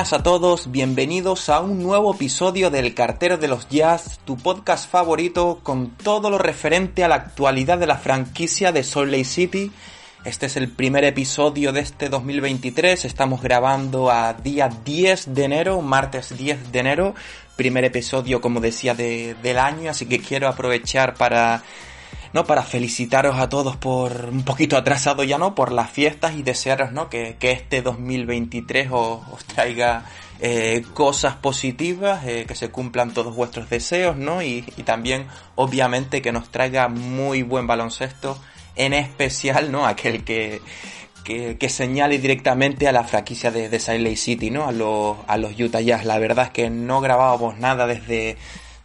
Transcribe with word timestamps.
buenas 0.00 0.12
a 0.14 0.22
todos, 0.22 0.70
bienvenidos 0.70 1.50
a 1.50 1.60
un 1.60 1.82
nuevo 1.82 2.14
episodio 2.14 2.70
del 2.70 2.94
Cartero 2.94 3.36
de 3.36 3.48
los 3.48 3.68
Jazz, 3.68 4.18
tu 4.24 4.38
podcast 4.38 4.90
favorito 4.90 5.60
con 5.62 5.90
todo 5.90 6.30
lo 6.30 6.38
referente 6.38 7.04
a 7.04 7.08
la 7.08 7.16
actualidad 7.16 7.76
de 7.76 7.86
la 7.86 7.98
franquicia 7.98 8.72
de 8.72 8.82
Salt 8.82 9.10
Lake 9.10 9.24
City. 9.24 9.70
Este 10.24 10.46
es 10.46 10.56
el 10.56 10.70
primer 10.70 11.04
episodio 11.04 11.74
de 11.74 11.80
este 11.80 12.08
2023, 12.08 13.04
estamos 13.04 13.42
grabando 13.42 14.10
a 14.10 14.32
día 14.32 14.70
10 14.70 15.34
de 15.34 15.44
enero, 15.44 15.82
martes 15.82 16.34
10 16.34 16.72
de 16.72 16.78
enero, 16.78 17.14
primer 17.56 17.84
episodio 17.84 18.40
como 18.40 18.60
decía 18.60 18.94
del 18.94 19.58
año, 19.58 19.90
así 19.90 20.06
que 20.06 20.20
quiero 20.20 20.48
aprovechar 20.48 21.12
para 21.12 21.62
¿no? 22.32 22.44
Para 22.44 22.62
felicitaros 22.62 23.38
a 23.38 23.48
todos 23.48 23.76
por 23.76 24.28
un 24.30 24.44
poquito 24.44 24.76
atrasado 24.76 25.24
ya, 25.24 25.38
¿no? 25.38 25.54
Por 25.54 25.72
las 25.72 25.90
fiestas 25.90 26.34
y 26.36 26.42
desearos, 26.42 26.92
¿no? 26.92 27.08
Que, 27.08 27.36
este 27.40 27.82
2023 27.82 28.88
os, 28.92 29.44
traiga 29.46 30.04
eh, 30.40 30.84
cosas 30.94 31.34
positivas, 31.36 32.24
eh, 32.26 32.44
que 32.46 32.54
se 32.54 32.70
cumplan 32.70 33.12
todos 33.12 33.34
vuestros 33.34 33.68
deseos, 33.68 34.16
¿no? 34.16 34.42
Y, 34.42 34.62
también, 34.84 35.26
obviamente, 35.56 36.22
que 36.22 36.32
nos 36.32 36.50
traiga 36.50 36.88
muy 36.88 37.42
buen 37.42 37.66
baloncesto, 37.66 38.38
en 38.76 38.92
especial, 38.92 39.72
¿no? 39.72 39.86
Aquel 39.86 40.24
que, 40.24 40.60
que, 41.24 41.68
señale 41.68 42.18
directamente 42.18 42.88
a 42.88 42.92
la 42.92 43.04
franquicia 43.04 43.50
de, 43.50 43.68
de 43.68 43.78
Silent 43.80 44.16
City, 44.16 44.50
¿no? 44.50 44.68
A 44.68 44.72
los, 44.72 45.16
a 45.26 45.36
los 45.36 45.58
Utah 45.58 45.80
Jazz. 45.80 46.04
La 46.04 46.18
verdad 46.18 46.46
es 46.46 46.50
que 46.52 46.70
no 46.70 47.00
grabábamos 47.00 47.58
nada 47.58 47.86
desde 47.86 48.36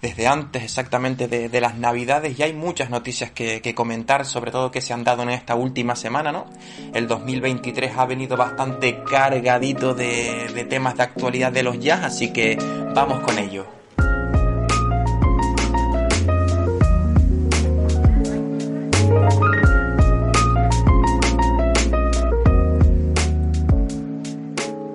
desde 0.06 0.28
antes 0.28 0.62
exactamente 0.62 1.28
de, 1.28 1.62
las 1.62 1.80
navidades 1.80 2.38
y 2.38 2.44
hay 2.44 2.54
muchas 2.54 2.92
noticias 2.92 3.32
que, 3.32 3.74
comentar, 3.74 4.24
sobre 4.24 4.52
todo 4.52 4.70
que 4.70 4.80
se 4.80 4.94
han 4.94 5.04
dado 5.04 5.24
en 5.24 5.32
esta 5.32 5.56
última 5.56 5.96
semana, 5.96 6.32
¿no? 6.32 6.46
El 6.94 7.08
2023 7.08 7.98
ha 7.98 8.06
venido 8.06 8.38
bastante 8.38 9.02
cargadito 9.04 9.96
de, 9.96 10.52
de 10.54 10.64
temas 10.66 10.96
de 10.98 11.04
actualidad 11.04 11.52
de 11.52 11.64
los 11.64 11.80
jazz, 11.80 12.04
así 12.04 12.32
que 12.32 12.56
vamos 12.94 13.22
con 13.22 13.40
ello. 13.40 13.66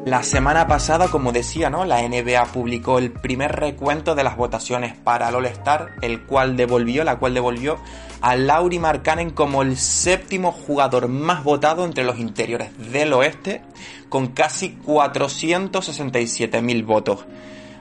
La 0.06 0.22
semana 0.22 0.66
pasada, 0.66 1.08
como 1.08 1.30
decía, 1.30 1.68
¿no? 1.68 1.84
La 1.84 2.00
NBA 2.00 2.46
publicó 2.54 2.98
el 2.98 3.12
primer 3.12 3.52
recuento 3.52 4.14
de 4.14 4.24
las 4.24 4.34
votaciones 4.34 4.96
para 4.96 5.28
el 5.28 5.34
All-Star, 5.34 5.90
el 6.00 6.22
cual 6.22 6.56
devolvió, 6.56 7.04
la 7.04 7.18
cual 7.18 7.34
devolvió 7.34 7.76
a 8.22 8.34
Lauri 8.34 8.78
Markkanen 8.78 9.28
como 9.28 9.60
el 9.60 9.76
séptimo 9.76 10.52
jugador 10.52 11.08
más 11.08 11.44
votado 11.44 11.84
entre 11.84 12.04
los 12.04 12.18
interiores 12.18 12.70
del 12.92 13.12
oeste, 13.12 13.60
con 14.08 14.28
casi 14.28 14.74
467.000 14.86 16.86
votos. 16.86 17.26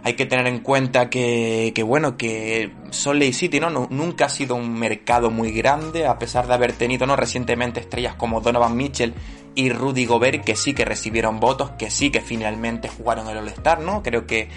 Hay 0.03 0.13
que 0.13 0.25
tener 0.25 0.47
en 0.47 0.59
cuenta 0.59 1.09
que, 1.09 1.71
que 1.75 1.83
bueno, 1.83 2.15
que 2.17 2.71
Salt 2.91 3.19
Lake 3.19 3.33
City 3.33 3.59
¿no? 3.59 3.69
nunca 3.89 4.25
ha 4.25 4.29
sido 4.29 4.55
un 4.55 4.73
mercado 4.73 5.29
muy 5.29 5.51
grande, 5.51 6.07
a 6.07 6.17
pesar 6.17 6.47
de 6.47 6.53
haber 6.53 6.73
tenido 6.73 7.05
¿no? 7.05 7.15
recientemente 7.15 7.79
estrellas 7.79 8.15
como 8.15 8.41
Donovan 8.41 8.77
Mitchell 8.77 9.13
y 9.55 9.71
Rudy 9.71 10.05
Gobert, 10.05 10.43
que 10.43 10.55
sí 10.55 10.73
que 10.73 10.85
recibieron 10.85 11.39
votos, 11.39 11.71
que 11.71 11.89
sí 11.89 12.11
que 12.11 12.21
finalmente 12.21 12.87
jugaron 12.87 13.27
el 13.27 13.37
All-Star, 13.37 13.81
¿no? 13.81 14.03
Creo 14.03 14.25
que 14.25 14.47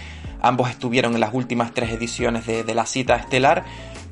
ambos 0.41 0.71
estuvieron 0.71 1.15
en 1.15 1.21
las 1.21 1.35
últimas 1.35 1.73
tres 1.73 1.91
ediciones 1.91 2.47
de, 2.47 2.75
la 2.75 2.87
cita 2.87 3.17
estelar, 3.17 3.65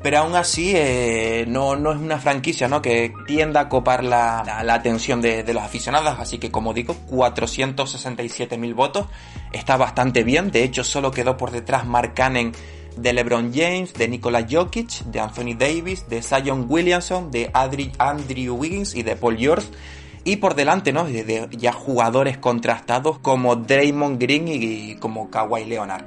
pero 0.02 0.18
aún 0.18 0.34
así 0.34 0.72
eh, 0.74 1.44
no, 1.46 1.76
no, 1.76 1.92
es 1.92 1.98
una 1.98 2.18
franquicia 2.18 2.68
¿no? 2.68 2.80
que 2.80 3.12
tienda 3.26 3.60
a 3.60 3.68
copar 3.68 4.02
la, 4.02 4.40
atención 4.72 5.20
de, 5.20 5.44
los 5.52 5.62
aficionados, 5.62 6.18
así 6.18 6.38
que 6.38 6.50
como 6.50 6.72
digo, 6.72 6.96
467.000 7.10 8.74
votos, 8.74 9.06
está 9.52 9.76
bastante 9.76 10.24
bien, 10.24 10.50
de 10.50 10.64
hecho 10.64 10.84
solo 10.84 11.10
quedó 11.10 11.36
por 11.36 11.50
detrás 11.50 11.86
Mark 11.86 12.14
Cannon 12.14 12.52
de 12.96 13.12
LeBron 13.12 13.52
James, 13.54 13.94
de 13.94 14.08
Nikola 14.08 14.46
Jokic, 14.48 15.04
de 15.04 15.20
Anthony 15.20 15.54
Davis, 15.58 16.08
de 16.08 16.22
Zion 16.22 16.66
Williamson, 16.68 17.30
de 17.30 17.50
Andrew 17.52 18.54
Wiggins 18.56 18.94
y 18.94 19.02
de 19.02 19.16
Paul 19.16 19.38
George. 19.38 19.68
Y 20.24 20.36
por 20.36 20.54
delante, 20.54 20.92
¿no? 20.92 21.04
De, 21.04 21.48
ya 21.52 21.72
jugadores 21.72 22.36
contrastados 22.36 23.18
como 23.20 23.56
Draymond 23.56 24.20
Green 24.20 24.48
y, 24.48 24.96
como 24.96 25.30
Kawhi 25.30 25.64
Leonard. 25.64 26.04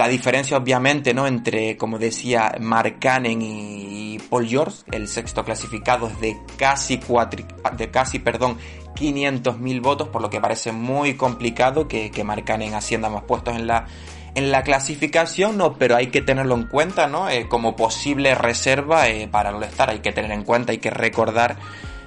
La 0.00 0.08
diferencia, 0.08 0.56
obviamente, 0.56 1.12
¿no? 1.12 1.26
Entre, 1.26 1.76
como 1.76 1.98
decía, 1.98 2.54
Mark 2.58 2.96
Cannon 2.98 3.42
y 3.42 4.18
Paul 4.30 4.46
George, 4.48 4.78
el 4.92 5.08
sexto 5.08 5.44
clasificado 5.44 6.08
es 6.08 6.18
de 6.22 6.38
casi 6.56 6.96
cuatri, 6.96 7.44
de 7.76 7.90
casi, 7.90 8.18
perdón, 8.18 8.56
500.000 8.94 9.82
votos, 9.82 10.08
por 10.08 10.22
lo 10.22 10.30
que 10.30 10.40
parece 10.40 10.72
muy 10.72 11.18
complicado 11.18 11.86
que, 11.86 12.10
que 12.10 12.24
Mark 12.24 12.46
Cannon 12.46 12.72
ascienda 12.72 13.10
más 13.10 13.24
puestos 13.24 13.54
en 13.54 13.66
la, 13.66 13.88
en 14.34 14.50
la 14.50 14.62
clasificación, 14.62 15.58
no, 15.58 15.74
pero 15.74 15.96
hay 15.96 16.06
que 16.06 16.22
tenerlo 16.22 16.54
en 16.54 16.64
cuenta, 16.64 17.06
¿no? 17.06 17.28
Eh, 17.28 17.46
como 17.50 17.76
posible 17.76 18.34
reserva 18.34 19.06
eh, 19.10 19.28
para 19.28 19.50
el 19.50 19.56
All-Star, 19.56 19.90
hay 19.90 19.98
que 19.98 20.12
tener 20.12 20.32
en 20.32 20.44
cuenta, 20.44 20.72
hay 20.72 20.78
que 20.78 20.88
recordar 20.88 21.58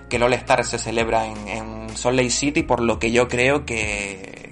que 0.09 0.15
el 0.15 0.23
All-Star 0.23 0.65
se 0.65 0.79
celebra 0.79 1.27
en, 1.27 1.47
en 1.47 1.95
Salt 1.95 2.17
Lake 2.17 2.31
City, 2.31 2.63
por 2.63 2.81
lo 2.81 2.97
que 2.97 3.11
yo 3.11 3.27
creo 3.27 3.67
que, 3.67 4.42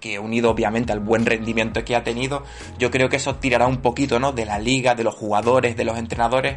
que 0.00 0.18
unido 0.18 0.50
obviamente 0.50 0.92
al 0.92 1.00
buen 1.00 1.26
rendimiento 1.26 1.84
que 1.84 1.94
ha 1.94 2.02
tenido, 2.02 2.42
yo 2.78 2.90
creo 2.90 3.08
que 3.08 3.16
eso 3.16 3.36
tirará 3.36 3.66
un 3.66 3.78
poquito, 3.78 4.18
¿no? 4.18 4.32
De 4.32 4.46
la 4.46 4.58
liga, 4.58 4.94
de 4.94 5.04
los 5.04 5.14
jugadores, 5.14 5.76
de 5.76 5.84
los 5.84 5.98
entrenadores, 5.98 6.56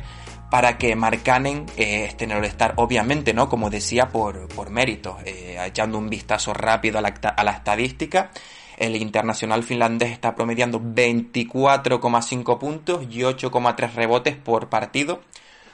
para 0.49 0.77
que 0.77 0.95
Marcanen 0.95 1.65
eh, 1.77 2.05
esté 2.05 2.31
All-Star, 2.31 2.73
obviamente, 2.77 3.33
¿no? 3.33 3.49
Como 3.49 3.69
decía, 3.69 4.09
por, 4.09 4.47
por 4.49 4.69
mérito, 4.69 5.17
eh, 5.25 5.57
echando 5.65 5.97
un 5.97 6.09
vistazo 6.09 6.53
rápido 6.53 6.99
a 6.99 7.01
la, 7.01 7.09
a 7.09 7.43
la 7.43 7.51
estadística. 7.51 8.31
El 8.77 8.95
internacional 8.95 9.63
finlandés 9.63 10.11
está 10.11 10.35
promediando 10.35 10.79
24,5 10.79 12.57
puntos 12.59 13.03
y 13.09 13.21
8,3 13.21 13.93
rebotes 13.93 14.35
por 14.35 14.69
partido. 14.69 15.21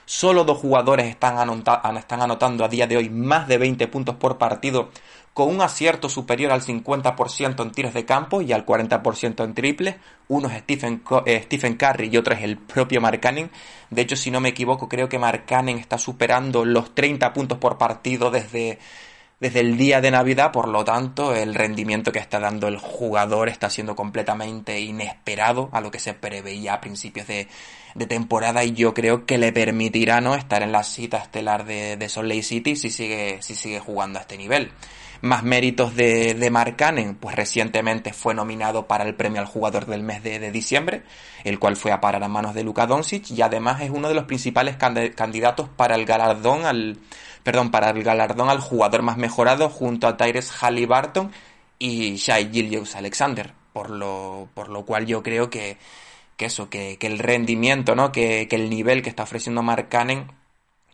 Solo 0.05 0.43
dos 0.43 0.57
jugadores 0.57 1.05
están, 1.05 1.37
están 1.97 2.21
anotando 2.21 2.65
a 2.65 2.67
día 2.67 2.87
de 2.87 2.97
hoy 2.97 3.09
más 3.09 3.47
de 3.47 3.59
20 3.59 3.87
puntos 3.89 4.15
por 4.15 4.37
partido 4.39 4.89
con 5.33 5.49
un 5.49 5.61
acierto 5.61 6.09
superior 6.09 6.51
al 6.51 6.61
50% 6.61 7.61
en 7.61 7.71
tiros 7.71 7.93
de 7.93 8.05
campo 8.05 8.41
y 8.41 8.51
al 8.51 8.65
40% 8.65 9.43
en 9.43 9.53
triples. 9.53 9.95
Uno 10.27 10.49
es 10.49 10.59
Stephen, 10.59 11.03
eh, 11.25 11.41
Stephen 11.45 11.75
Curry 11.75 12.09
y 12.11 12.17
otro 12.17 12.33
es 12.33 12.43
el 12.43 12.57
propio 12.57 13.01
Mark 13.01 13.19
Cannon. 13.19 13.49
De 13.89 14.01
hecho, 14.01 14.15
si 14.15 14.31
no 14.31 14.41
me 14.41 14.49
equivoco, 14.49 14.89
creo 14.89 15.09
que 15.09 15.19
Mark 15.19 15.45
Cannon 15.45 15.77
está 15.79 15.97
superando 15.97 16.65
los 16.65 16.93
30 16.93 17.33
puntos 17.33 17.57
por 17.57 17.77
partido 17.77 18.31
desde, 18.31 18.79
desde 19.39 19.61
el 19.61 19.77
día 19.77 20.01
de 20.01 20.11
Navidad, 20.11 20.51
por 20.51 20.67
lo 20.67 20.83
tanto 20.83 21.33
el 21.33 21.55
rendimiento 21.55 22.11
que 22.11 22.19
está 22.19 22.39
dando 22.39 22.67
el 22.67 22.77
jugador 22.77 23.47
está 23.47 23.69
siendo 23.69 23.95
completamente 23.95 24.79
inesperado 24.81 25.69
a 25.71 25.79
lo 25.79 25.91
que 25.91 25.99
se 25.99 26.13
preveía 26.13 26.73
a 26.73 26.81
principios 26.81 27.27
de, 27.27 27.47
temporada 28.07 28.63
y 28.63 28.73
yo 28.73 28.93
creo 28.93 29.25
que 29.25 29.37
le 29.37 29.51
permitirá 29.51 30.21
no 30.21 30.35
estar 30.35 30.61
en 30.61 30.71
la 30.71 30.83
cita 30.83 31.17
estelar 31.17 31.65
de, 31.65 31.97
de 31.97 32.09
Salt 32.09 32.27
Lake 32.29 32.43
City 32.43 32.75
si 32.75 32.89
sigue, 32.91 33.41
si 33.41 33.55
sigue 33.55 33.79
jugando 33.79 34.19
a 34.19 34.21
este 34.21 34.37
nivel. 34.37 34.71
Más 35.21 35.43
méritos 35.43 35.95
de, 35.95 36.33
de 36.33 36.49
Mark 36.49 36.77
pues 37.19 37.35
recientemente 37.35 38.13
fue 38.13 38.33
nominado 38.33 38.87
para 38.87 39.03
el 39.03 39.15
premio 39.15 39.41
al 39.41 39.47
jugador 39.47 39.85
del 39.85 40.01
mes 40.01 40.23
de, 40.23 40.39
de 40.39 40.51
diciembre, 40.51 41.03
el 41.43 41.59
cual 41.59 41.75
fue 41.75 41.91
a 41.91 41.99
parar 41.99 42.23
a 42.23 42.29
manos 42.29 42.53
de 42.53 42.63
Luka 42.63 42.87
Doncic 42.87 43.29
y 43.31 43.41
además 43.41 43.81
es 43.81 43.89
uno 43.89 44.07
de 44.07 44.13
los 44.13 44.23
principales 44.23 44.77
candidatos 44.77 45.67
para 45.69 45.95
el 45.95 46.05
galardón 46.05 46.65
al, 46.65 46.99
perdón, 47.43 47.71
para 47.71 47.89
el 47.89 48.03
galardón 48.03 48.49
al 48.49 48.59
jugador 48.59 49.01
más 49.01 49.17
mejorado 49.17 49.69
junto 49.69 50.07
a 50.07 50.15
Tyrese 50.15 50.53
Halliburton 50.53 51.31
y 51.79 52.15
Shai 52.15 52.51
Gilgeous 52.51 52.95
Alexander, 52.95 53.53
por 53.73 53.89
lo, 53.89 54.49
por 54.53 54.69
lo 54.69 54.85
cual 54.85 55.05
yo 55.05 55.23
creo 55.23 55.49
que, 55.49 55.77
que 56.37 56.45
eso, 56.45 56.69
que, 56.69 56.97
que 56.97 57.07
el 57.07 57.19
rendimiento, 57.19 57.95
¿no? 57.95 58.11
Que, 58.11 58.47
que, 58.47 58.55
el 58.55 58.69
nivel 58.69 59.01
que 59.01 59.09
está 59.09 59.23
ofreciendo 59.23 59.63
Mark 59.63 59.89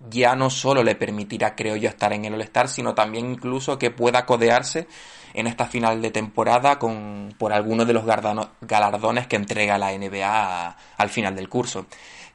ya 0.09 0.35
no 0.35 0.49
solo 0.49 0.83
le 0.83 0.95
permitirá, 0.95 1.55
creo 1.55 1.75
yo, 1.75 1.89
estar 1.89 2.13
en 2.13 2.25
el 2.25 2.33
All-Star, 2.33 2.67
sino 2.67 2.93
también 2.93 3.31
incluso 3.31 3.77
que 3.77 3.91
pueda 3.91 4.25
codearse 4.25 4.87
en 5.33 5.47
esta 5.47 5.65
final 5.65 6.01
de 6.01 6.11
temporada 6.11 6.79
con, 6.79 7.35
por 7.37 7.53
algunos 7.53 7.85
de 7.87 7.93
los 7.93 8.05
galardones 8.05 9.27
que 9.27 9.35
entrega 9.35 9.77
la 9.77 9.91
NBA 9.91 10.77
al 10.97 11.09
final 11.09 11.35
del 11.35 11.49
curso. 11.49 11.85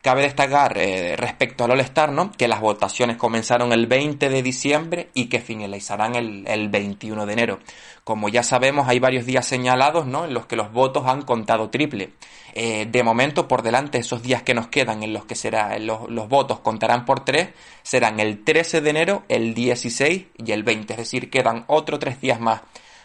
Cabe 0.03 0.23
destacar 0.23 0.79
eh, 0.79 1.15
respecto 1.15 1.65
al 1.65 1.73
All-Star, 1.73 2.11
¿no? 2.11 2.33
Que 2.33 2.49
las 2.49 2.63
votaciones 2.63 3.19
comenzaron 3.19 3.71
el 3.75 3.87
20 3.87 4.31
de 4.31 4.43
diciembre 4.43 5.11
y 5.13 5.27
que 5.27 5.41
finalizarán 5.41 6.15
el, 6.15 6.47
el 6.47 6.71
21 6.71 7.27
de 7.27 7.33
enero. 7.35 7.59
Como 8.03 8.31
ya 8.31 8.43
sabemos, 8.43 8.89
hay 8.89 8.99
varios 8.99 9.27
días 9.27 9.45
señalados, 9.45 10.07
¿no? 10.07 10.25
En 10.25 10.33
los 10.33 10.47
que 10.47 10.57
los 10.57 10.73
votos 10.73 11.07
han 11.07 11.21
contado 11.21 11.69
triple. 11.69 12.15
Eh, 12.55 12.87
de 12.91 13.03
momento, 13.03 13.47
por 13.47 13.61
delante, 13.61 13.99
esos 13.99 14.23
días 14.23 14.43
que 14.43 14.55
nos 14.55 14.69
quedan 14.69 15.03
en 15.03 15.13
los 15.13 15.27
que 15.27 15.35
será, 15.35 15.79
los, 15.79 16.09
los, 16.09 16.31
votos 16.31 16.61
contarán 16.61 17.05
por 17.05 17.23
tres, 17.23 17.51
serán 17.83 18.21
el 18.21 18.43
13 18.43 18.81
de 18.81 18.91
enero, 18.91 19.25
el 19.29 19.53
16 19.53 20.25
y 20.39 20.53
el 20.53 20.63
20. 20.63 20.95
Es 20.95 20.99
decir, 20.99 21.29
quedan 21.29 21.65
otros 21.67 22.01
tres 22.01 22.19
días 22.23 22.41
más 22.41 22.63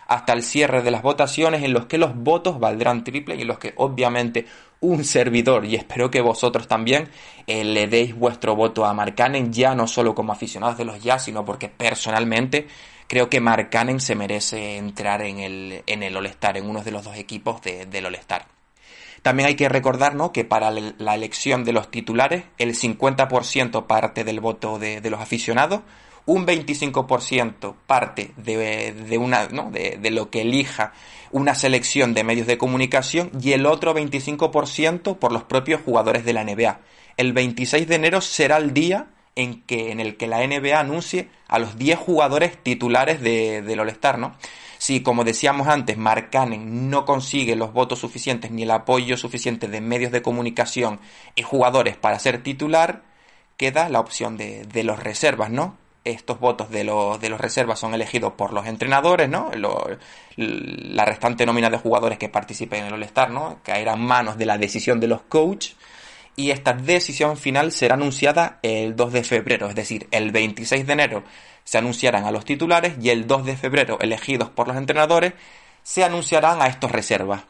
hasta 0.08 0.34
el 0.34 0.44
cierre 0.44 0.82
de 0.82 0.92
las 0.92 1.02
votaciones 1.02 1.64
en 1.64 1.74
los 1.74 1.88
que 1.88 1.98
los 1.98 2.16
votos 2.16 2.60
valdrán 2.60 3.04
triple 3.04 3.36
y 3.36 3.42
en 3.42 3.48
los 3.48 3.60
que 3.60 3.74
obviamente 3.78 4.46
un 4.80 5.04
servidor 5.04 5.66
y 5.66 5.76
espero 5.76 6.12
que 6.12 6.22
vosotros 6.22 6.68
también 6.68 7.10
eh, 7.48 7.64
le 7.64 7.88
deis 7.88 8.16
vuestro 8.16 8.56
voto 8.56 8.86
a 8.86 8.94
Marcanen 8.94 9.52
ya 9.52 9.76
no 9.76 9.88
solo 9.88 10.16
como 10.16 10.34
aficionados 10.34 10.78
de 10.78 10.86
los 10.86 11.02
Jazz, 11.02 11.26
sino 11.26 11.46
porque 11.46 11.70
personalmente 11.70 12.68
creo 13.08 13.30
que 13.30 13.42
Marcanen 13.42 14.00
se 14.00 14.16
merece 14.16 14.78
entrar 14.78 15.22
en 15.22 15.40
el, 15.40 15.84
en 15.86 16.04
el 16.04 16.16
All-Star, 16.16 16.58
en 16.58 16.70
uno 16.70 16.84
de 16.84 16.92
los 16.92 17.04
dos 17.04 17.18
equipos 17.18 17.62
del 17.62 18.06
All-Star. 18.06 18.48
También 19.26 19.48
hay 19.48 19.56
que 19.56 19.70
recordar 19.70 20.16
que 20.34 20.46
para 20.46 20.70
la 20.70 21.16
elección 21.16 21.64
de 21.64 21.74
los 21.74 21.90
titulares 21.90 22.44
el 22.60 22.76
50% 22.76 23.88
parte 23.88 24.24
del 24.24 24.40
voto 24.40 24.78
de, 24.78 25.02
los 25.10 25.20
aficionados, 25.20 25.82
un 26.26 26.46
25% 26.46 27.76
parte 27.86 28.32
de, 28.38 29.18
una, 29.18 29.48
de, 29.48 29.98
de, 30.02 30.12
lo 30.12 30.30
que 30.30 30.42
elija 30.42 30.94
una 31.32 31.54
selección 31.54 32.14
de 32.14 32.24
medios 32.24 32.48
de 32.48 32.58
comunicación 32.58 33.32
y 33.42 33.52
el 33.52 33.66
otro 33.66 33.94
25% 33.94 35.18
por 35.18 35.32
los 35.32 35.44
propios 35.44 35.82
jugadores 35.82 36.26
de 36.26 36.34
la 36.34 36.44
NBA. 36.44 36.80
El 37.18 37.34
26 37.34 37.88
de 37.88 37.96
enero 37.96 38.22
será 38.22 38.58
el 38.58 38.74
día 38.74 39.08
en, 39.36 39.62
que, 39.64 39.92
en 39.92 40.00
el 40.00 40.18
que 40.18 40.28
la 40.28 40.46
NBA 40.46 40.80
anuncie 40.80 41.30
a 41.48 41.60
los 41.60 41.78
10 41.78 42.00
jugadores 42.00 42.62
titulares 42.62 43.22
del 43.22 43.80
All-Star, 43.80 44.18
¿no? 44.18 44.36
Si, 44.78 45.02
como 45.02 45.24
decíamos 45.24 45.68
antes, 45.68 45.98
Mark 45.98 46.30
Cannon 46.32 46.90
no 46.90 47.06
consigue 47.06 47.56
los 47.56 47.74
votos 47.74 48.00
suficientes 48.00 48.52
ni 48.52 48.64
el 48.64 48.72
apoyo 48.72 49.18
suficiente 49.18 49.68
de 49.68 49.82
medios 49.82 50.12
de 50.12 50.22
comunicación 50.22 51.00
y 51.34 51.44
jugadores 51.44 51.96
para 51.96 52.20
ser 52.20 52.44
titular, 52.44 53.04
queda 53.58 53.90
la 53.90 54.00
opción 54.00 54.38
de, 54.38 54.84
los 54.84 55.02
reservas, 55.02 55.50
¿no? 55.50 55.78
Estos 56.06 56.40
votos 56.40 56.70
de 56.70 56.86
los, 56.86 57.20
de 57.20 57.30
los 57.30 57.42
reservas 57.42 57.80
son 57.80 57.94
elegidos 57.94 58.34
por 58.34 58.54
los 58.54 58.66
entrenadores, 58.68 59.28
¿no? 59.28 59.52
la 60.38 61.06
restante 61.06 61.46
nómina 61.46 61.70
de 61.70 61.78
jugadores 61.78 62.18
que 62.18 62.30
participen 62.30 62.82
en 62.82 62.86
el 62.88 62.94
All-Star, 62.94 63.32
¿no? 63.32 63.60
Caerá 63.64 63.94
en 63.94 64.02
manos 64.02 64.38
de 64.38 64.46
la 64.46 64.58
decisión 64.58 65.00
de 65.00 65.08
los 65.08 65.22
coaches 65.24 65.76
y 66.36 66.52
esta 66.52 66.74
decisión 66.74 67.38
final 67.38 67.72
será 67.72 67.96
anunciada 67.96 68.60
el 68.62 68.96
2 68.96 69.14
de 69.14 69.24
febrero, 69.24 69.68
es 69.68 69.76
decir, 69.76 70.08
el 70.12 70.32
26 70.32 70.86
de 70.86 70.94
enero 70.94 71.24
se 71.64 71.80
anunciarán 71.80 72.26
a 72.26 72.32
los 72.32 72.46
titulares 72.46 72.94
y 73.02 73.10
el 73.10 73.28
2 73.28 73.46
de 73.46 73.58
febrero, 73.58 73.98
elegidos 74.00 74.50
por 74.50 74.68
los 74.68 74.78
entrenadores, 74.78 75.34
se 75.84 76.04
anunciarán 76.04 76.62
a 76.62 76.68
estos 76.68 76.92
reservas. 76.92 77.44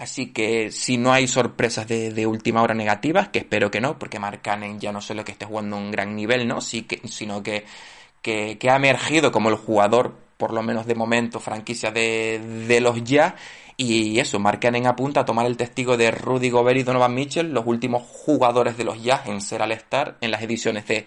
Así 0.00 0.32
que 0.32 0.70
si 0.70 0.96
no 0.96 1.12
hay 1.12 1.28
sorpresas 1.28 1.86
de, 1.86 2.26
última 2.26 2.62
hora 2.62 2.72
negativas, 2.72 3.28
que 3.28 3.40
espero 3.40 3.70
que 3.70 3.82
no, 3.82 3.98
porque 3.98 4.18
Marcanen 4.18 4.80
ya 4.80 4.92
no 4.92 5.02
solo 5.02 5.26
que 5.26 5.32
esté 5.32 5.44
jugando 5.44 5.76
un 5.76 5.90
gran 5.90 6.16
nivel, 6.16 6.48
¿no? 6.48 6.60
Que, 6.60 7.02
sino 7.04 7.42
que, 7.42 7.66
que, 8.22 8.56
ha 8.70 8.76
emergido 8.76 9.30
como 9.30 9.50
el 9.50 9.56
jugador, 9.56 10.16
por 10.38 10.54
lo 10.54 10.62
menos 10.62 10.86
de 10.86 10.94
momento, 10.94 11.38
franquicia 11.38 11.90
de, 11.90 12.40
de 12.66 12.80
los 12.80 13.04
ya, 13.04 13.36
y 13.76 14.18
eso, 14.20 14.38
Mark 14.38 14.60
apunta 14.86 15.20
a 15.20 15.24
tomar 15.26 15.44
el 15.44 15.58
testigo 15.58 15.98
de 15.98 16.10
Rudy 16.10 16.48
Gobert 16.48 16.78
y 16.78 16.82
Donovan 16.82 17.14
Mitchell, 17.14 17.52
los 17.52 17.66
últimos 17.66 18.02
jugadores 18.02 18.78
de 18.78 18.84
los 18.84 19.02
Jazz 19.02 19.26
en 19.26 19.42
ser 19.42 19.60
al 19.60 19.72
estar 19.72 20.16
en 20.22 20.30
las 20.30 20.40
ediciones 20.40 20.86
de 20.86 21.06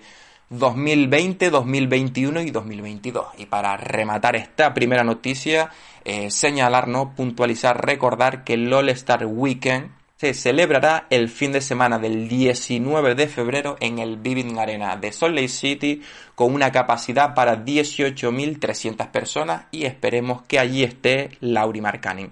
2020, 0.57 1.49
2021 1.49 2.41
y 2.41 2.51
2022. 2.51 3.27
Y 3.37 3.45
para 3.47 3.75
rematar 3.77 4.35
esta 4.35 4.73
primera 4.73 5.03
noticia, 5.03 5.69
eh, 6.05 6.29
señalar, 6.29 6.87
¿no? 6.87 7.15
puntualizar, 7.15 7.85
recordar 7.85 8.43
que 8.43 8.53
el 8.53 8.71
All-Star 8.71 9.25
Weekend 9.25 9.91
se 10.17 10.33
celebrará 10.33 11.07
el 11.09 11.27
fin 11.27 11.51
de 11.51 11.59
semana 11.59 11.99
del 11.99 12.29
19 12.29 13.15
de 13.15 13.27
febrero 13.27 13.77
en 13.79 13.99
el 13.99 14.17
Vivint 14.17 14.57
Arena 14.57 14.95
de 14.95 15.11
Salt 15.11 15.35
Lake 15.35 15.49
City 15.49 16.01
con 16.35 16.53
una 16.53 16.71
capacidad 16.71 17.33
para 17.33 17.65
18.300 17.65 19.11
personas 19.11 19.65
y 19.71 19.85
esperemos 19.85 20.43
que 20.43 20.59
allí 20.59 20.83
esté 20.83 21.31
Lauri 21.41 21.81
Markkanen 21.81 22.31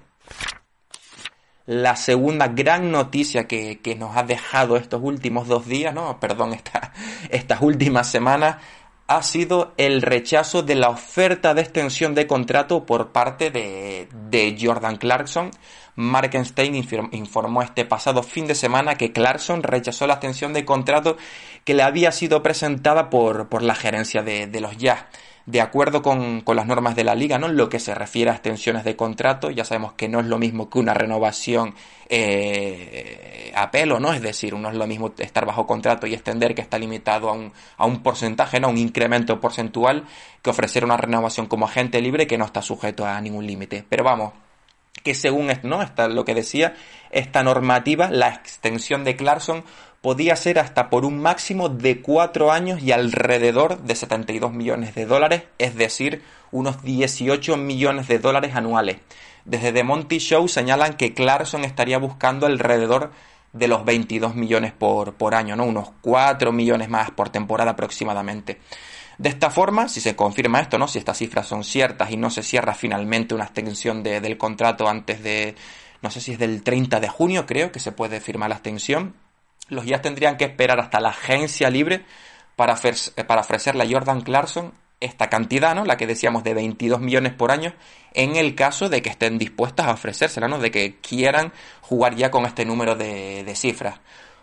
la 1.65 1.95
segunda 1.95 2.47
gran 2.47 2.91
noticia 2.91 3.47
que, 3.47 3.95
nos 3.97 4.15
ha 4.15 4.23
dejado 4.23 4.77
estos 4.77 5.01
últimos 5.03 5.47
dos 5.47 5.67
días, 5.67 5.93
no, 5.93 6.19
perdón, 6.19 6.57
estas 7.29 7.61
últimas 7.61 8.09
semanas, 8.09 8.57
ha 9.07 9.23
sido 9.23 9.73
el 9.77 10.01
rechazo 10.01 10.63
de 10.63 10.75
la 10.75 10.89
oferta 10.89 11.53
de 11.53 11.61
extensión 11.61 12.15
de 12.15 12.27
contrato 12.27 12.85
por 12.85 13.11
parte 13.11 13.51
de, 13.51 14.07
de 14.29 14.57
Jordan 14.59 14.95
Clarkson. 14.95 15.51
Markenstein 15.95 16.75
informó 17.11 17.61
este 17.61 17.83
pasado 17.83 18.23
fin 18.23 18.47
de 18.47 18.55
semana 18.55 18.95
que 18.95 19.11
Clarkson 19.11 19.63
rechazó 19.63 20.07
la 20.07 20.13
extensión 20.13 20.53
de 20.53 20.63
contrato 20.63 21.17
que 21.65 21.73
le 21.73 21.83
había 21.83 22.13
sido 22.13 22.41
presentada 22.41 23.09
por, 23.09 23.49
por 23.49 23.61
la 23.61 23.75
gerencia 23.75 24.23
de, 24.23 24.47
de 24.47 24.61
los 24.61 24.77
Jazz 24.77 25.05
de 25.51 25.59
acuerdo 25.59 26.01
con, 26.01 26.43
las 26.45 26.65
normas 26.65 26.95
de 26.95 27.03
la 27.03 27.13
liga, 27.13 27.37
¿no? 27.37 27.47
En 27.47 27.57
lo 27.57 27.67
que 27.67 27.79
se 27.79 27.93
refiere 27.93 28.31
a 28.31 28.33
extensiones 28.33 28.85
de 28.85 28.95
contrato, 28.95 29.51
ya 29.51 29.65
sabemos 29.65 29.93
que 29.93 30.07
no 30.07 30.21
es 30.21 30.25
lo 30.25 30.39
mismo 30.39 30.69
que 30.69 30.79
una 30.79 30.93
renovación 30.93 31.75
eh, 32.07 33.51
a 33.53 33.69
pelo, 33.69 33.99
¿no? 33.99 34.13
Es 34.13 34.21
decir, 34.21 34.53
no 34.53 34.69
es 34.69 34.75
lo 34.75 34.87
mismo 34.87 35.13
estar 35.17 35.45
bajo 35.45 35.67
contrato 35.67 36.07
y 36.07 36.13
extender 36.13 36.55
que 36.55 36.61
está 36.61 36.79
limitado 36.79 37.29
a 37.29 37.33
un, 37.33 37.51
a 37.75 37.85
un 37.85 38.01
porcentaje, 38.01 38.61
¿no? 38.61 38.69
Un 38.69 38.77
incremento 38.77 39.41
porcentual 39.41 40.05
que 40.41 40.49
ofrecer 40.49 40.85
una 40.85 40.95
renovación 40.95 41.47
como 41.47 41.65
agente 41.65 41.99
libre 41.99 42.27
que 42.27 42.37
no 42.37 42.45
está 42.45 42.61
sujeto 42.61 43.05
a 43.05 43.19
ningún 43.19 43.45
límite. 43.45 43.83
Pero 43.89 44.05
vamos, 44.05 44.31
que 45.03 45.15
según 45.15 45.51
¿no? 45.63 45.81
Está 45.81 46.07
lo 46.07 46.23
que 46.23 46.33
decía, 46.33 46.75
esta 47.09 47.43
normativa, 47.43 48.09
la 48.09 48.29
extensión 48.29 49.03
de 49.03 49.17
Clarkson 49.17 49.65
podía 50.01 50.35
ser 50.35 50.59
hasta 50.59 50.89
por 50.89 51.05
un 51.05 51.21
máximo 51.21 51.69
de 51.69 52.01
cuatro 52.01 52.51
años 52.51 52.81
y 52.81 52.91
alrededor 52.91 53.81
de 53.83 53.95
72 53.95 54.51
millones 54.51 54.95
de 54.95 55.05
dólares, 55.05 55.43
es 55.59 55.75
decir, 55.75 56.23
unos 56.51 56.83
18 56.83 57.55
millones 57.57 58.07
de 58.07 58.19
dólares 58.19 58.55
anuales. 58.55 58.97
Desde 59.45 59.71
The 59.71 59.83
Monty 59.83 60.17
Show 60.17 60.47
señalan 60.47 60.95
que 60.95 61.13
Clarkson 61.13 61.63
estaría 61.63 61.99
buscando 61.99 62.47
alrededor 62.47 63.11
de 63.53 63.67
los 63.67 63.85
22 63.85 64.35
millones 64.35 64.71
por, 64.71 65.13
por 65.13 65.35
año, 65.35 65.55
¿no? 65.55 65.65
Unos 65.65 65.91
4 66.01 66.51
millones 66.51 66.89
más 66.89 67.11
por 67.11 67.29
temporada 67.29 67.71
aproximadamente. 67.71 68.59
De 69.17 69.29
esta 69.29 69.49
forma, 69.51 69.87
si 69.87 70.01
se 70.01 70.15
confirma 70.15 70.61
esto, 70.61 70.77
¿no? 70.77 70.87
Si 70.87 70.97
estas 70.97 71.17
cifras 71.17 71.47
son 71.47 71.63
ciertas 71.63 72.11
y 72.11 72.17
no 72.17 72.29
se 72.29 72.43
cierra 72.43 72.73
finalmente 72.73 73.35
una 73.35 73.43
extensión 73.43 74.03
del 74.03 74.37
contrato 74.37 74.87
antes 74.87 75.21
de, 75.21 75.55
no 76.01 76.09
sé 76.09 76.21
si 76.21 76.31
es 76.31 76.39
del 76.39 76.63
30 76.63 76.99
de 76.99 77.09
junio, 77.09 77.45
creo 77.45 77.71
que 77.71 77.79
se 77.79 77.91
puede 77.91 78.19
firmar 78.19 78.49
la 78.49 78.55
extensión, 78.55 79.13
los 79.71 79.85
Jazz 79.85 80.01
tendrían 80.01 80.37
que 80.37 80.43
esperar 80.43 80.79
hasta 80.79 80.99
la 80.99 81.09
agencia 81.09 81.69
libre 81.69 82.03
para, 82.55 82.77
para 83.25 83.41
ofrecerle 83.41 83.83
a 83.83 83.89
Jordan 83.89 84.21
Clarkson 84.21 84.73
esta 84.99 85.29
cantidad, 85.29 85.73
¿no? 85.73 85.85
La 85.85 85.97
que 85.97 86.05
decíamos 86.05 86.43
de 86.43 86.53
22 86.53 86.99
millones 86.99 87.33
por 87.33 87.51
año, 87.51 87.73
en 88.13 88.35
el 88.35 88.53
caso 88.53 88.89
de 88.89 89.01
que 89.01 89.09
estén 89.09 89.37
dispuestas 89.37 89.87
a 89.87 89.93
ofrecérsela, 89.93 90.47
¿no? 90.49 90.59
De 90.59 90.71
que 90.71 90.97
quieran 90.99 91.53
jugar 91.81 92.15
ya 92.15 92.29
con 92.29 92.45
este 92.45 92.65
número 92.65 92.95
de, 92.95 93.51
cifras. 93.55 93.99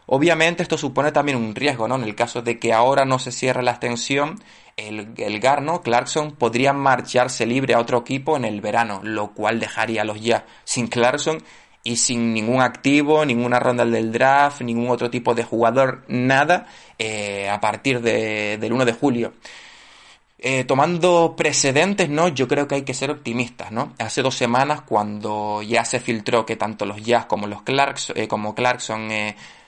Obviamente 0.06 0.62
esto 0.62 0.78
supone 0.78 1.12
también 1.12 1.36
un 1.36 1.54
riesgo, 1.54 1.86
¿no? 1.86 1.96
En 1.96 2.04
el 2.04 2.14
caso 2.14 2.40
de 2.40 2.58
que 2.58 2.72
ahora 2.72 3.04
no 3.04 3.18
se 3.18 3.30
cierre 3.30 3.62
la 3.62 3.72
extensión, 3.72 4.42
el, 4.78 5.12
el 5.18 5.40
Garno, 5.40 5.82
Clarkson, 5.82 6.32
podría 6.32 6.72
marcharse 6.72 7.44
libre 7.44 7.74
a 7.74 7.80
otro 7.80 7.98
equipo 7.98 8.36
en 8.36 8.46
el 8.46 8.62
verano, 8.62 9.00
lo 9.02 9.34
cual 9.34 9.60
dejaría 9.60 10.02
a 10.02 10.04
los 10.04 10.20
ya 10.22 10.46
sin 10.64 10.88
Clarkson 10.88 11.42
y 11.88 11.96
sin 11.96 12.34
ningún 12.34 12.60
activo, 12.60 13.24
ninguna 13.24 13.58
ronda 13.58 13.82
del 13.86 14.12
draft, 14.12 14.60
ningún 14.60 14.90
otro 14.90 15.08
tipo 15.08 15.34
de 15.34 15.42
jugador, 15.42 16.04
nada, 16.08 16.66
eh, 16.98 17.48
a 17.48 17.62
partir 17.62 18.02
del 18.02 18.70
1 18.70 18.84
de 18.84 18.92
julio. 18.92 19.32
Eh, 20.38 20.64
tomando 20.64 21.34
precedentes, 21.34 22.10
¿no? 22.10 22.28
Yo 22.28 22.46
creo 22.46 22.68
que 22.68 22.74
hay 22.74 22.82
que 22.82 22.92
ser 22.92 23.10
optimistas, 23.10 23.72
¿no? 23.72 23.94
Hace 23.98 24.20
dos 24.20 24.34
semanas, 24.34 24.82
cuando 24.82 25.62
ya 25.62 25.82
se 25.86 25.98
filtró 25.98 26.44
que 26.44 26.56
tanto 26.56 26.84
los 26.84 27.02
Jazz 27.02 27.24
como 27.24 27.46
los 27.46 27.62
Clarkson, 27.62 28.18
eh, 28.18 28.28
como 28.28 28.54
Clarkson 28.54 29.08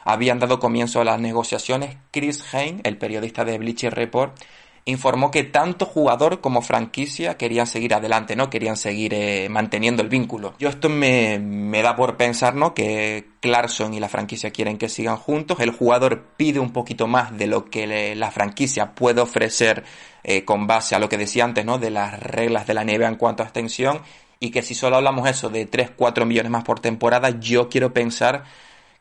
habían 0.05 0.39
dado 0.39 0.61
comienzo 0.61 1.01
a 1.01 1.05
las 1.05 1.19
negociaciones, 1.19 1.97
Chris 2.11 2.55
Hain, 2.55 2.83
el 2.85 2.99
periodista 2.99 3.47
de 3.47 3.57
Bleacher 3.57 3.95
Report, 3.95 4.39
informó 4.85 5.31
que 5.31 5.45
tanto 5.45 5.87
jugador 5.87 6.41
como 6.41 6.63
franquicia 6.63 7.37
querían 7.37 7.67
seguir 7.67 7.95
adelante, 7.95 8.37
¿no? 8.37 8.51
Querían 8.51 8.77
seguir 8.77 9.15
eh, 9.15 9.49
manteniendo 9.49 10.03
el 10.03 10.09
vínculo. 10.09 10.55
Yo 10.59 10.69
esto 10.69 10.89
me, 10.89 11.39
me, 11.39 11.83
da 11.83 11.97
por 11.97 12.17
pensar, 12.17 12.55
¿no? 12.55 12.75
Que 12.75 13.29
Clarkson 13.41 13.95
y 13.95 14.01
la 14.01 14.09
franquicia 14.09 14.51
quieren 14.51 14.79
que 14.79 14.89
sigan 14.89 15.17
juntos. 15.17 15.61
El 15.61 15.71
jugador 15.71 16.25
pide 16.37 16.59
un 16.61 16.73
poquito 16.73 17.07
más 17.07 17.37
de 17.37 17.47
lo 17.47 17.67
que 17.67 18.15
la 18.15 18.31
franquicia 18.31 18.95
puede 18.95 19.21
ofrecer 19.21 19.85
eh, 20.23 20.45
con 20.45 20.67
base 20.67 20.95
a 20.95 20.99
lo 20.99 21.09
que 21.09 21.19
decía 21.19 21.45
antes, 21.45 21.65
¿no? 21.65 21.79
De 21.79 21.91
las 21.91 22.19
reglas 22.21 22.67
de 22.67 22.75
la 22.75 22.85
NBA 22.85 23.09
en 23.09 23.17
cuanto 23.17 23.43
a 23.43 23.47
extensión. 23.47 24.01
Y 24.39 24.51
que 24.51 24.63
si 24.63 24.75
solo 24.75 24.97
hablamos 24.97 25.29
eso 25.29 25.51
de 25.51 25.67
3, 25.67 25.91
4 25.97 26.25
millones 26.25 26.51
más 26.51 26.65
por 26.65 26.81
temporada, 26.81 27.31
yo 27.41 27.69
quiero 27.69 27.93
pensar 27.93 28.45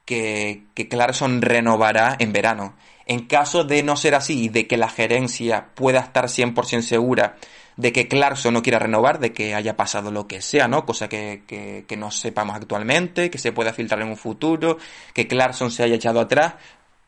que, 0.04 0.64
que 0.74 0.90
Clarkson 0.90 1.42
renovará 1.42 2.18
en 2.20 2.34
verano. 2.34 2.76
En 3.10 3.26
caso 3.26 3.64
de 3.64 3.82
no 3.82 3.96
ser 3.96 4.14
así 4.14 4.44
y 4.44 4.50
de 4.50 4.68
que 4.68 4.78
la 4.78 4.88
gerencia 4.88 5.70
pueda 5.74 6.00
estar 6.00 6.26
100% 6.26 6.82
segura 6.84 7.38
de 7.76 7.92
que 7.92 8.08
Clarkson 8.08 8.54
no 8.54 8.62
quiera 8.62 8.78
renovar, 8.78 9.18
de 9.18 9.34
que 9.34 9.56
haya 9.56 9.76
pasado 9.76 10.12
lo 10.12 10.28
que 10.28 10.44
sea, 10.44 10.68
¿no? 10.68 10.86
Cosa 10.86 11.10
que, 11.10 11.86
no 11.98 12.12
sepamos 12.12 12.56
actualmente, 12.56 13.32
que 13.32 13.40
se 13.40 13.52
pueda 13.52 13.74
filtrar 13.74 14.04
en 14.04 14.10
un 14.10 14.16
futuro, 14.16 14.78
que 15.16 15.28
Clarkson 15.28 15.72
se 15.72 15.82
haya 15.82 15.96
echado 15.96 16.20
atrás. 16.20 16.54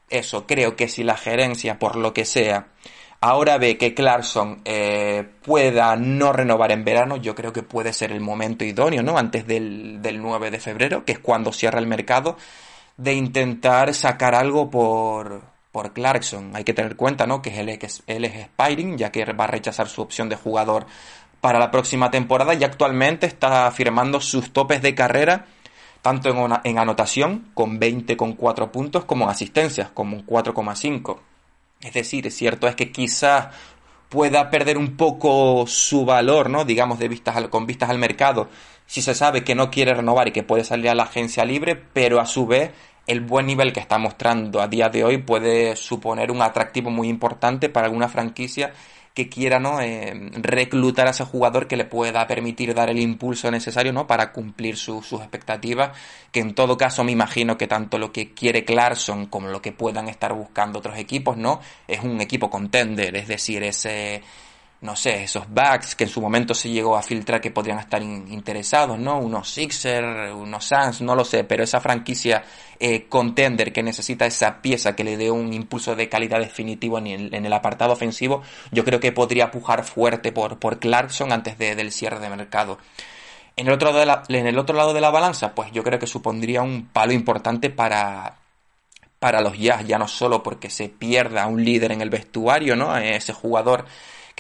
Eso, 0.10 0.48
creo 0.48 0.76
que 0.76 0.88
si 0.88 1.04
la 1.04 1.18
gerencia, 1.18 1.78
por 1.78 1.96
lo 1.96 2.16
que 2.16 2.26
sea, 2.26 2.70
ahora 3.20 3.60
ve 3.60 3.78
que 3.78 3.94
Clarkson 3.94 4.62
eh, 4.66 5.24
pueda 5.44 5.96
no 5.98 6.34
renovar 6.34 6.72
en 6.72 6.84
verano, 6.84 7.18
yo 7.18 7.36
creo 7.36 7.54
que 7.54 7.62
puede 7.62 7.94
ser 7.94 8.12
el 8.12 8.22
momento 8.22 8.66
idóneo, 8.66 9.04
¿no? 9.04 9.20
Antes 9.20 9.46
del, 9.46 10.02
del 10.02 10.20
9 10.20 10.50
de 10.50 10.60
febrero, 10.60 11.06
que 11.06 11.12
es 11.12 11.20
cuando 11.20 11.54
cierra 11.54 11.78
el 11.78 11.86
mercado 11.86 12.38
de 12.98 13.14
intentar 13.14 13.94
sacar 13.94 14.34
algo 14.34 14.72
por, 14.72 15.51
por 15.72 15.94
Clarkson. 15.94 16.56
Hay 16.56 16.64
que 16.64 16.74
tener 16.74 16.96
cuenta, 16.96 17.28
¿no? 17.28 17.42
Que 17.42 17.60
él 17.60 17.70
es, 17.70 18.04
él 18.08 18.26
es 18.26 18.36
Spiring, 18.36 18.98
ya 18.98 19.12
que 19.12 19.26
va 19.26 19.46
a 19.46 19.48
rechazar 19.48 19.88
su 19.88 20.02
opción 20.02 20.30
de 20.30 20.36
jugador 20.36 20.86
para 21.40 21.60
la 21.60 21.72
próxima 21.72 22.12
temporada 22.12 22.54
y 22.54 22.64
actualmente 22.64 23.26
está 23.26 23.70
firmando 23.72 24.22
sus 24.22 24.54
topes 24.54 24.82
de 24.82 24.94
carrera 24.94 25.46
tanto 26.02 26.30
en, 26.30 26.54
en 26.64 26.80
anotación 26.80 27.52
con 27.54 27.80
20,4 27.80 28.72
puntos 28.72 29.06
como 29.06 29.26
en 29.26 29.32
asistencias 29.32 29.90
como 29.90 30.18
un 30.18 30.26
4,5. 30.26 31.18
Es 31.82 31.94
decir, 31.94 32.32
cierto 32.32 32.68
es 32.68 32.76
que 32.76 32.92
quizás 32.92 33.48
pueda 34.10 34.50
perder 34.50 34.78
un 34.78 34.98
poco 34.98 35.66
su 35.68 36.06
valor, 36.06 36.50
¿no? 36.50 36.66
Digamos, 36.66 37.00
de 37.00 37.08
vistas 37.08 37.36
al, 37.36 37.50
con 37.50 37.66
vistas 37.66 37.90
al 37.90 37.98
mercado, 37.98 38.50
si 38.86 39.02
se 39.02 39.16
sabe 39.16 39.44
que 39.44 39.56
no 39.56 39.72
quiere 39.72 39.94
renovar 39.94 40.28
y 40.28 40.32
que 40.32 40.44
puede 40.44 40.66
salir 40.66 40.90
a 40.90 40.96
la 40.96 41.04
agencia 41.04 41.46
libre, 41.46 41.76
pero 41.76 42.20
a 42.20 42.26
su 42.26 42.46
vez 42.46 42.72
el 43.08 43.22
buen 43.22 43.46
nivel 43.46 43.74
que 43.74 43.80
está 43.80 43.98
mostrando 43.98 44.62
a 44.62 44.68
día 44.68 44.90
de 44.90 45.04
hoy 45.04 45.18
puede 45.18 45.76
suponer 45.76 46.32
un 46.32 46.42
atractivo 46.42 46.90
muy 46.90 47.10
importante 47.10 47.70
para 47.70 47.88
alguna 47.88 48.08
franquicia 48.08 48.74
que 49.14 49.28
quiera 49.28 49.60
¿no? 49.60 49.82
Eh, 49.82 50.14
reclutar 50.36 51.08
a 51.08 51.12
ese 51.12 51.26
jugador 51.26 51.68
que 51.68 51.76
le 51.76 51.86
pueda 51.86 52.26
permitir 52.28 52.74
dar 52.74 52.90
el 52.90 53.00
impulso 53.00 53.52
necesario 53.52 53.92
¿no? 53.92 54.08
para 54.08 54.32
cumplir 54.32 54.78
sus 54.78 55.12
expectativas, 55.14 55.98
que 56.32 56.40
en 56.40 56.56
todo 56.56 56.78
caso 56.78 57.04
me 57.04 57.12
imagino 57.12 57.58
que 57.58 57.68
tanto 57.68 57.98
lo 57.98 58.12
que 58.12 58.34
quiere 58.34 58.64
Clarkson 58.64 59.26
como 59.26 59.50
lo 59.50 59.62
que 59.62 59.74
puedan 59.74 60.08
estar 60.08 60.34
buscando 60.34 60.80
otros 60.80 60.98
equipos, 60.98 61.36
¿no? 61.36 61.60
Es 61.88 62.02
un 62.04 62.22
equipo 62.22 62.50
contender, 62.50 63.16
es 63.18 63.28
decir, 63.28 63.64
ese 63.64 64.22
no 64.82 64.96
sé, 64.96 65.24
esos 65.24 65.46
backs 65.48 65.96
que 65.96 66.06
en 66.06 66.10
su 66.10 66.20
momento 66.22 66.56
se 66.56 66.70
llegó 66.70 66.98
a 66.98 67.04
filtrar 67.04 67.40
que 67.40 67.52
podrían 67.52 67.78
estar 67.78 68.02
interesados, 68.02 68.98
¿no? 68.98 69.20
Unos 69.20 69.48
Sixer, 69.48 70.34
unos 70.34 70.66
Suns, 70.66 71.02
no 71.02 71.16
lo 71.16 71.24
sé, 71.24 71.44
pero 71.44 71.64
esa 71.64 71.80
franquicia 71.80 72.44
eh, 72.80 73.08
contender 73.08 73.72
que 73.72 73.84
necesita 73.84 74.26
esa 74.26 74.60
pieza 74.60 74.96
que 74.96 75.04
le 75.04 75.18
dé 75.18 75.30
un 75.30 75.54
impulso 75.54 75.96
de 75.96 76.10
calidad 76.10 76.40
definitivo 76.40 76.98
en 76.98 77.06
el, 77.46 77.54
apartado 77.54 77.94
ofensivo, 77.94 78.42
yo 78.72 78.84
creo 78.84 79.00
que 79.00 79.12
podría 79.12 79.52
pujar 79.52 79.84
fuerte 79.84 80.32
por, 80.32 80.58
por 80.58 80.80
Clarkson 80.80 81.32
antes 81.32 81.60
de, 81.60 81.76
del 81.76 81.92
cierre 81.92 82.20
de 82.20 82.30
mercado. 82.30 82.80
En 83.56 83.68
el, 83.68 83.74
otro 83.74 83.92
en 84.30 84.48
el 84.48 84.58
otro 84.58 84.76
lado 84.76 84.94
de 84.94 85.02
la 85.02 85.12
balanza, 85.12 85.54
pues 85.54 85.72
yo 85.72 85.84
creo 85.84 86.00
que 86.00 86.08
supondría 86.08 86.64
un 86.64 86.88
palo 86.88 87.14
importante 87.14 87.70
para, 87.70 88.38
para 89.20 89.42
los 89.42 89.60
Jazz, 89.60 89.86
ya 89.86 90.00
no 90.00 90.08
solo 90.08 90.42
porque 90.42 90.72
se 90.72 90.90
pierda 90.90 91.46
un 91.46 91.64
líder 91.64 91.92
en 91.92 92.02
el 92.02 92.10
vestuario, 92.10 92.76
¿no? 92.76 92.98
Ese 92.98 93.34
jugador 93.34 93.86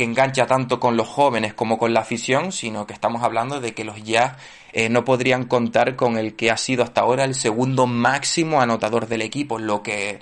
que 0.01 0.05
engancha 0.05 0.47
tanto 0.47 0.79
con 0.79 0.97
los 0.97 1.07
jóvenes 1.07 1.53
como 1.53 1.77
con 1.77 1.93
la 1.93 1.99
afición, 1.99 2.51
sino 2.51 2.87
que 2.87 2.93
estamos 2.93 3.21
hablando 3.21 3.61
de 3.61 3.75
que 3.75 3.83
los 3.83 4.03
Jazz 4.03 4.35
eh, 4.73 4.89
no 4.89 5.05
podrían 5.05 5.45
contar 5.45 5.95
con 5.95 6.17
el 6.17 6.35
que 6.35 6.49
ha 6.49 6.57
sido 6.57 6.83
hasta 6.83 7.01
ahora 7.01 7.23
el 7.23 7.35
segundo 7.35 7.85
máximo 7.85 8.61
anotador 8.61 9.07
del 9.07 9.21
equipo, 9.21 9.59
lo 9.59 9.83
que 9.83 10.19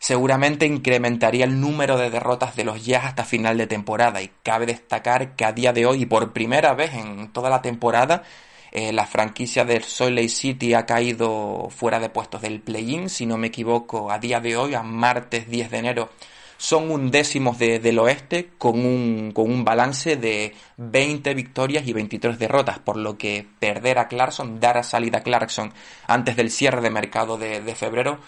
seguramente 0.00 0.66
incrementaría 0.66 1.44
el 1.44 1.60
número 1.60 1.96
de 1.98 2.10
derrotas 2.10 2.56
de 2.56 2.64
los 2.64 2.84
Jazz 2.84 3.04
hasta 3.04 3.24
final 3.24 3.56
de 3.58 3.68
temporada. 3.68 4.20
Y 4.20 4.28
cabe 4.42 4.66
destacar 4.66 5.36
que 5.36 5.44
a 5.44 5.52
día 5.52 5.72
de 5.72 5.86
hoy, 5.86 6.02
y 6.02 6.06
por 6.06 6.32
primera 6.32 6.74
vez 6.74 6.92
en 6.92 7.32
toda 7.32 7.48
la 7.48 7.62
temporada, 7.62 8.24
eh, 8.72 8.92
la 8.92 9.06
franquicia 9.06 9.64
del 9.64 9.84
Salt 9.84 10.16
Lake 10.16 10.30
City 10.30 10.74
ha 10.74 10.84
caído 10.84 11.68
fuera 11.70 12.00
de 12.00 12.08
puestos 12.08 12.42
del 12.42 12.60
play-in, 12.60 13.08
si 13.08 13.26
no 13.26 13.38
me 13.38 13.46
equivoco, 13.46 14.10
a 14.10 14.18
día 14.18 14.40
de 14.40 14.56
hoy, 14.56 14.74
a 14.74 14.82
martes 14.82 15.48
10 15.48 15.70
de 15.70 15.78
enero, 15.78 16.10
son 16.62 16.92
undécimos 16.92 17.58
de, 17.58 17.80
del 17.80 17.98
oeste 17.98 18.50
con 18.56 18.86
un, 18.86 19.32
con 19.32 19.50
un 19.50 19.64
balance 19.64 20.14
de 20.14 20.54
20 20.76 21.34
victorias 21.34 21.88
y 21.88 21.92
23 21.92 22.38
derrotas, 22.38 22.78
por 22.78 22.96
lo 22.96 23.18
que 23.18 23.44
perder 23.58 23.98
a 23.98 24.06
Clarkson, 24.06 24.60
dar 24.60 24.78
a 24.78 24.84
salida 24.84 25.18
a 25.18 25.22
Clarkson 25.24 25.72
antes 26.06 26.36
del 26.36 26.52
cierre 26.52 26.80
de 26.80 26.90
mercado 26.90 27.36
de, 27.36 27.60
de 27.62 27.74
febrero, 27.74 28.20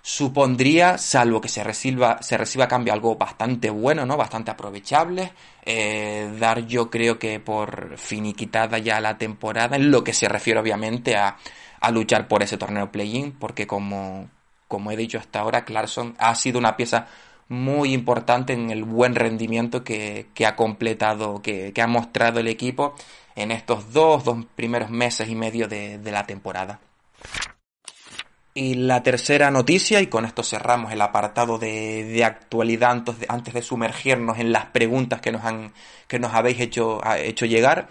supondría, 0.00 0.96
salvo 0.96 1.42
que 1.42 1.50
se 1.50 1.62
reciba, 1.62 2.22
se 2.22 2.38
reciba 2.38 2.66
cambio 2.66 2.94
algo 2.94 3.16
bastante 3.16 3.68
bueno, 3.68 4.06
¿no? 4.06 4.16
Bastante 4.16 4.50
aprovechable. 4.50 5.34
Eh, 5.62 6.34
dar 6.40 6.66
yo 6.66 6.88
creo 6.88 7.18
que 7.18 7.40
por 7.40 7.98
finiquitada 7.98 8.78
ya 8.78 9.02
la 9.02 9.18
temporada, 9.18 9.76
en 9.76 9.90
lo 9.90 10.02
que 10.02 10.14
se 10.14 10.30
refiere 10.30 10.58
obviamente 10.58 11.14
a, 11.16 11.36
a 11.78 11.90
luchar 11.90 12.26
por 12.26 12.42
ese 12.42 12.56
torneo 12.56 12.90
play-in, 12.90 13.32
porque 13.32 13.66
como, 13.66 14.30
como 14.66 14.90
he 14.90 14.96
dicho 14.96 15.18
hasta 15.18 15.40
ahora, 15.40 15.66
Clarkson 15.66 16.14
ha 16.16 16.34
sido 16.34 16.58
una 16.58 16.74
pieza 16.74 17.06
muy 17.52 17.92
importante 17.92 18.54
en 18.54 18.70
el 18.70 18.82
buen 18.82 19.14
rendimiento 19.14 19.84
que, 19.84 20.26
ha 20.46 20.56
completado, 20.56 21.42
que, 21.42 21.72
ha 21.80 21.86
mostrado 21.86 22.40
el 22.40 22.48
equipo 22.48 22.94
en 23.36 23.50
estos 23.50 23.92
dos, 23.92 24.24
dos 24.24 24.44
primeros 24.56 24.90
meses 24.90 25.28
y 25.28 25.34
medio 25.34 25.68
de, 25.68 26.00
la 26.02 26.26
temporada. 26.26 26.80
Y 28.54 28.74
la 28.74 29.02
tercera 29.02 29.50
noticia, 29.50 30.00
y 30.00 30.06
con 30.06 30.24
esto 30.24 30.42
cerramos 30.42 30.92
el 30.92 31.00
apartado 31.02 31.58
de, 31.58 32.22
actualidad 32.24 32.90
antes 32.90 33.20
de, 33.20 33.26
antes 33.28 33.52
de, 33.52 33.62
sumergirnos 33.62 34.38
en 34.38 34.50
las 34.50 34.66
preguntas 34.66 35.20
que 35.20 35.32
nos, 35.32 35.44
han, 35.44 35.72
que 36.08 36.18
nos 36.18 36.32
habéis 36.32 36.58
hecho, 36.58 37.00
hecho 37.18 37.44
llegar, 37.44 37.88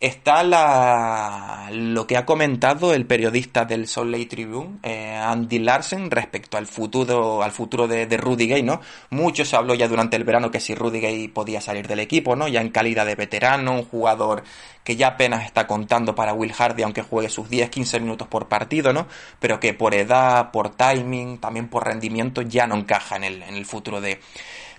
está 0.00 0.42
la, 0.42 1.70
lo 1.72 2.06
que 2.06 2.16
ha 2.16 2.26
comentado 2.26 2.92
el 2.92 3.06
periodista 3.06 3.64
del 3.64 3.88
Salt 3.88 4.28
Tribune, 4.28 4.78
eh, 4.82 5.14
Andy 5.14 5.58
Larsen, 5.58 6.10
respecto 6.10 6.56
al 6.56 6.66
futuro, 6.66 7.42
al 7.42 7.52
futuro 7.52 7.88
de, 7.88 8.06
Rudy 8.16 8.46
Gay, 8.46 8.62
¿no? 8.62 8.80
Mucho 9.10 9.44
se 9.44 9.56
habló 9.56 9.74
ya 9.74 9.88
durante 9.88 10.16
el 10.16 10.24
verano 10.24 10.50
que 10.50 10.60
si 10.60 10.74
Rudy 10.74 11.00
Gay 11.00 11.28
podía 11.28 11.60
salir 11.60 11.88
del 11.88 12.00
equipo, 12.00 12.36
¿no? 12.36 12.48
Ya 12.48 12.60
en 12.60 12.70
calidad 12.70 13.06
de 13.06 13.14
veterano, 13.14 13.72
un 13.72 13.84
jugador 13.84 14.42
que 14.86 14.96
ya 14.96 15.08
apenas 15.08 15.44
está 15.44 15.66
contando 15.66 16.14
para 16.14 16.32
Will 16.32 16.54
Hardy, 16.54 16.82
aunque 16.82 17.02
juegue 17.02 17.28
sus 17.28 17.50
10-15 17.50 18.00
minutos 18.00 18.28
por 18.28 18.48
partido, 18.48 18.94
¿no? 18.94 19.06
Pero 19.38 19.60
que 19.60 19.74
por 19.74 19.94
edad, 19.94 20.50
por 20.52 20.70
timing, 20.70 21.38
también 21.38 21.68
por 21.68 21.84
rendimiento, 21.84 22.40
ya 22.40 22.66
no 22.66 22.76
encaja 22.76 23.16
en 23.16 23.24
el, 23.24 23.42
en 23.42 23.56
el 23.56 23.66
futuro 23.66 24.00
de, 24.00 24.20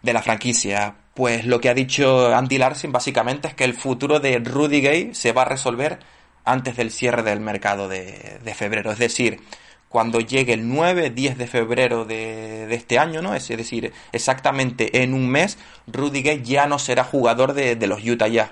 de 0.02 0.14
la 0.14 0.24
franquicia 0.24 0.96
pues 1.18 1.46
lo 1.46 1.60
que 1.60 1.70
ha 1.70 1.74
dicho 1.74 2.36
Andy 2.36 2.60
Larsen 2.60 2.92
básicamente 2.92 3.48
es 3.48 3.56
que 3.56 3.64
el 3.64 3.74
futuro 3.74 4.20
de 4.20 4.38
Rudy 4.38 4.82
Gay 4.82 5.16
se 5.16 5.32
va 5.32 5.42
a 5.42 5.46
resolver 5.46 5.98
antes 6.46 6.78
del 6.78 6.92
cierre 6.92 7.24
del 7.24 7.40
mercado 7.40 7.90
de, 7.90 8.40
febrero. 8.56 8.92
Es 8.92 9.00
decir, 9.00 9.42
cuando 9.90 10.20
llegue 10.20 10.54
el 10.54 10.68
9, 10.70 11.10
10 11.10 11.40
de 11.40 11.48
febrero 11.48 12.06
de, 12.06 12.72
este 12.72 13.00
año, 13.00 13.24
¿no? 13.24 13.34
Es 13.34 13.48
decir, 13.48 13.92
exactamente 14.12 15.02
en 15.02 15.16
un 15.16 15.28
mes, 15.28 15.58
Rudy 15.88 16.22
Gay 16.22 16.44
ya 16.44 16.68
no 16.68 16.78
será 16.78 17.04
jugador 17.04 17.54
de, 17.54 17.76
los 17.88 18.04
Utah 18.04 18.28
Jazz. 18.28 18.52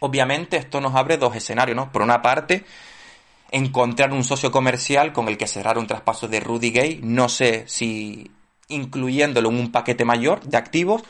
Obviamente 0.00 0.56
esto 0.56 0.80
nos 0.80 0.94
abre 0.94 1.16
dos 1.16 1.34
escenarios, 1.34 1.76
¿no? 1.76 1.92
Por 1.92 2.02
una 2.02 2.22
parte, 2.22 2.64
encontrar 3.50 4.12
un 4.12 4.24
socio 4.24 4.50
comercial 4.50 5.12
con 5.12 5.28
el 5.28 5.36
que 5.36 5.46
cerrar 5.46 5.78
un 5.78 5.86
traspaso 5.86 6.28
de 6.28 6.40
Rudy 6.40 6.70
Gay, 6.70 7.00
no 7.02 7.28
sé 7.28 7.64
si 7.66 8.30
incluyéndolo 8.68 9.50
en 9.50 9.58
un 9.58 9.72
paquete 9.72 10.04
mayor 10.04 10.42
de 10.42 10.56
activos 10.56 11.02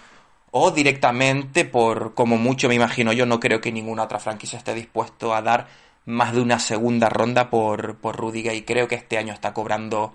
o 0.50 0.70
directamente 0.70 1.64
por, 1.64 2.14
como 2.14 2.36
mucho 2.36 2.68
me 2.68 2.74
imagino 2.74 3.12
yo, 3.12 3.26
no 3.26 3.40
creo 3.40 3.60
que 3.60 3.72
ninguna 3.72 4.04
otra 4.04 4.18
franquicia 4.18 4.58
esté 4.58 4.74
dispuesto 4.74 5.34
a 5.34 5.42
dar 5.42 5.66
más 6.04 6.32
de 6.34 6.40
una 6.40 6.58
segunda 6.58 7.08
ronda 7.08 7.50
por, 7.50 7.96
por 7.96 8.16
Rudiger 8.16 8.54
y 8.54 8.62
creo 8.62 8.88
que 8.88 8.94
este 8.94 9.18
año 9.18 9.32
está 9.32 9.52
cobrando 9.52 10.12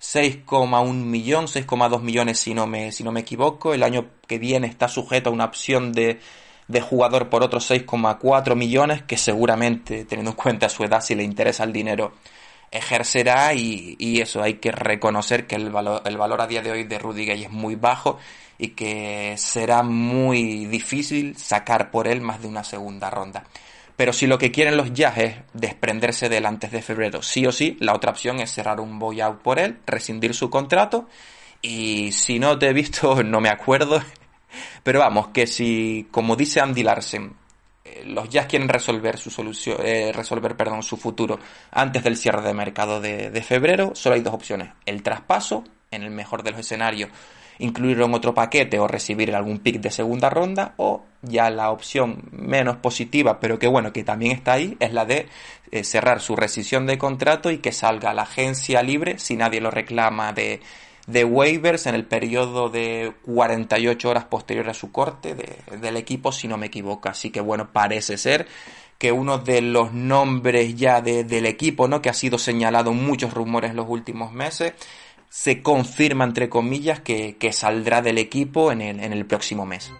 6,1 0.00 0.92
millón, 0.92 1.46
6,2 1.46 2.00
millones 2.02 2.38
si 2.38 2.54
no, 2.54 2.66
me, 2.66 2.92
si 2.92 3.04
no 3.04 3.12
me 3.12 3.20
equivoco. 3.20 3.74
El 3.74 3.82
año 3.82 4.06
que 4.26 4.38
viene 4.38 4.66
está 4.66 4.88
sujeto 4.88 5.30
a 5.30 5.32
una 5.32 5.44
opción 5.44 5.92
de, 5.92 6.20
de 6.68 6.80
jugador 6.80 7.28
por 7.28 7.42
otros 7.42 7.70
6,4 7.70 8.54
millones 8.54 9.02
que 9.02 9.16
seguramente, 9.16 10.04
teniendo 10.04 10.32
en 10.32 10.36
cuenta 10.36 10.68
su 10.68 10.84
edad, 10.84 11.00
si 11.00 11.14
le 11.14 11.24
interesa 11.24 11.64
el 11.64 11.72
dinero, 11.72 12.12
ejercerá 12.70 13.54
y, 13.54 13.96
y 13.98 14.20
eso 14.20 14.42
hay 14.42 14.54
que 14.54 14.70
reconocer 14.70 15.46
que 15.46 15.56
el 15.56 15.70
valor, 15.70 16.02
el 16.04 16.18
valor 16.18 16.42
a 16.42 16.46
día 16.46 16.62
de 16.62 16.70
hoy 16.70 16.84
de 16.84 16.98
Rudiger 16.98 17.38
es 17.38 17.50
muy 17.50 17.74
bajo 17.74 18.18
y 18.58 18.68
que 18.68 19.34
será 19.38 19.82
muy 19.82 20.66
difícil 20.66 21.36
sacar 21.36 21.90
por 21.90 22.06
él 22.06 22.20
más 22.20 22.42
de 22.42 22.48
una 22.48 22.64
segunda 22.64 23.08
ronda. 23.08 23.44
Pero 23.96 24.12
si 24.12 24.26
lo 24.26 24.38
que 24.38 24.52
quieren 24.52 24.76
los 24.76 24.92
Jazz 24.92 25.18
es 25.18 25.34
desprenderse 25.54 26.28
de 26.28 26.36
él 26.36 26.46
antes 26.46 26.70
de 26.70 26.82
febrero, 26.82 27.22
sí 27.22 27.46
o 27.46 27.52
sí, 27.52 27.76
la 27.80 27.94
otra 27.94 28.10
opción 28.10 28.38
es 28.40 28.52
cerrar 28.52 28.78
un 28.78 28.98
buyout 28.98 29.40
por 29.42 29.58
él, 29.58 29.78
rescindir 29.86 30.34
su 30.34 30.50
contrato 30.50 31.08
y 31.62 32.12
si 32.12 32.38
no 32.38 32.58
te 32.58 32.68
he 32.68 32.72
visto, 32.72 33.22
no 33.24 33.40
me 33.40 33.48
acuerdo. 33.48 34.00
Pero 34.82 35.00
vamos, 35.00 35.28
que 35.28 35.46
si, 35.46 36.08
como 36.10 36.36
dice 36.36 36.60
Andy 36.60 36.82
Larsen, 36.82 37.34
eh, 37.84 38.04
los 38.06 38.28
Jazz 38.28 38.46
quieren 38.46 38.68
resolver 38.68 39.18
su 39.18 39.30
solución, 39.30 39.78
eh, 39.84 40.12
resolver, 40.14 40.56
perdón, 40.56 40.82
su 40.82 40.96
futuro 40.96 41.38
antes 41.70 42.02
del 42.04 42.16
cierre 42.16 42.42
de 42.42 42.54
mercado 42.54 43.00
de, 43.00 43.42
febrero, 43.42 43.92
solo 43.94 44.14
hay 44.14 44.22
dos 44.22 44.34
opciones. 44.34 44.70
El 44.86 45.02
traspaso, 45.02 45.64
en 45.90 46.02
el 46.02 46.10
mejor 46.10 46.42
de 46.42 46.52
los 46.52 46.60
escenarios, 46.60 47.10
incluirlo 47.58 48.06
en 48.06 48.14
otro 48.14 48.34
paquete 48.34 48.78
o 48.78 48.86
recibir 48.86 49.34
algún 49.34 49.58
pick 49.58 49.80
de 49.80 49.90
segunda 49.90 50.30
ronda 50.30 50.74
o 50.76 51.04
ya 51.22 51.50
la 51.50 51.70
opción 51.72 52.22
menos 52.30 52.76
positiva 52.76 53.40
pero 53.40 53.58
que 53.58 53.66
bueno 53.66 53.92
que 53.92 54.04
también 54.04 54.30
está 54.30 54.52
ahí 54.52 54.76
es 54.78 54.92
la 54.92 55.04
de 55.04 55.26
eh, 55.72 55.82
cerrar 55.82 56.20
su 56.20 56.36
rescisión 56.36 56.86
de 56.86 56.98
contrato 56.98 57.50
y 57.50 57.58
que 57.58 57.72
salga 57.72 58.14
la 58.14 58.22
agencia 58.22 58.80
libre 58.84 59.18
si 59.18 59.34
nadie 59.34 59.60
lo 59.60 59.72
reclama 59.72 60.32
de, 60.32 60.60
de 61.08 61.24
waivers 61.24 61.86
en 61.86 61.96
el 61.96 62.04
periodo 62.04 62.68
de 62.68 63.12
48 63.24 64.08
horas 64.08 64.24
posterior 64.26 64.68
a 64.68 64.74
su 64.74 64.92
corte 64.92 65.34
del 65.80 65.96
equipo 65.96 66.30
si 66.30 66.46
no 66.46 66.56
me 66.56 66.66
equivoco 66.66 67.08
así 67.08 67.30
que 67.30 67.40
bueno 67.40 67.72
parece 67.72 68.18
ser 68.18 68.46
que 68.98 69.12
uno 69.12 69.38
de 69.38 69.62
los 69.62 69.92
nombres 69.92 70.74
ya 70.74 71.00
del 71.00 71.46
equipo, 71.46 71.86
¿no? 71.86 72.02
Que 72.02 72.08
ha 72.08 72.14
sido 72.14 72.36
señalado 72.36 72.92
muchos 72.92 73.32
rumores 73.32 73.72
los 73.72 73.86
últimos 73.88 74.32
meses, 74.32 74.72
se 75.30 75.62
confirma, 75.62 76.24
entre 76.24 76.48
comillas, 76.48 77.00
que, 77.00 77.36
saldrá 77.52 78.02
del 78.02 78.18
equipo 78.18 78.72
en 78.72 78.80
el, 78.80 79.00
en 79.00 79.12
el 79.12 79.24
próximo 79.24 79.66
mes. 79.66 79.92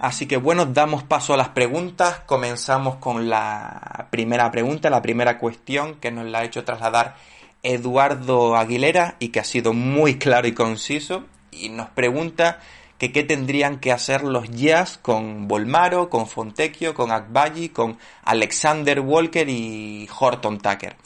Así 0.00 0.26
que 0.26 0.38
bueno, 0.38 0.64
damos 0.64 1.02
paso 1.02 1.34
a 1.34 1.36
las 1.36 1.50
preguntas. 1.50 2.20
Comenzamos 2.24 2.96
con 2.96 3.28
la 3.28 4.08
primera 4.10 4.50
pregunta, 4.50 4.88
la 4.88 5.02
primera 5.02 5.38
cuestión 5.38 5.96
que 5.96 6.10
nos 6.10 6.24
la 6.24 6.38
ha 6.38 6.44
hecho 6.44 6.64
trasladar 6.64 7.16
Eduardo 7.62 8.56
Aguilera 8.56 9.16
y 9.18 9.28
que 9.28 9.40
ha 9.40 9.44
sido 9.44 9.74
muy 9.74 10.18
claro 10.18 10.48
y 10.48 10.52
conciso. 10.52 11.24
Y 11.50 11.68
nos 11.68 11.90
pregunta 11.90 12.60
que 12.96 13.12
qué 13.12 13.24
tendrían 13.24 13.78
que 13.78 13.92
hacer 13.92 14.24
los 14.24 14.48
Jazz 14.50 14.96
con 14.96 15.48
Volmaro, 15.48 16.08
con 16.08 16.26
Fontecchio, 16.26 16.94
con 16.94 17.10
Akbayi, 17.10 17.68
con 17.68 17.98
Alexander 18.24 19.00
Walker 19.00 19.50
y 19.50 20.08
Horton 20.18 20.58
Tucker. 20.58 20.96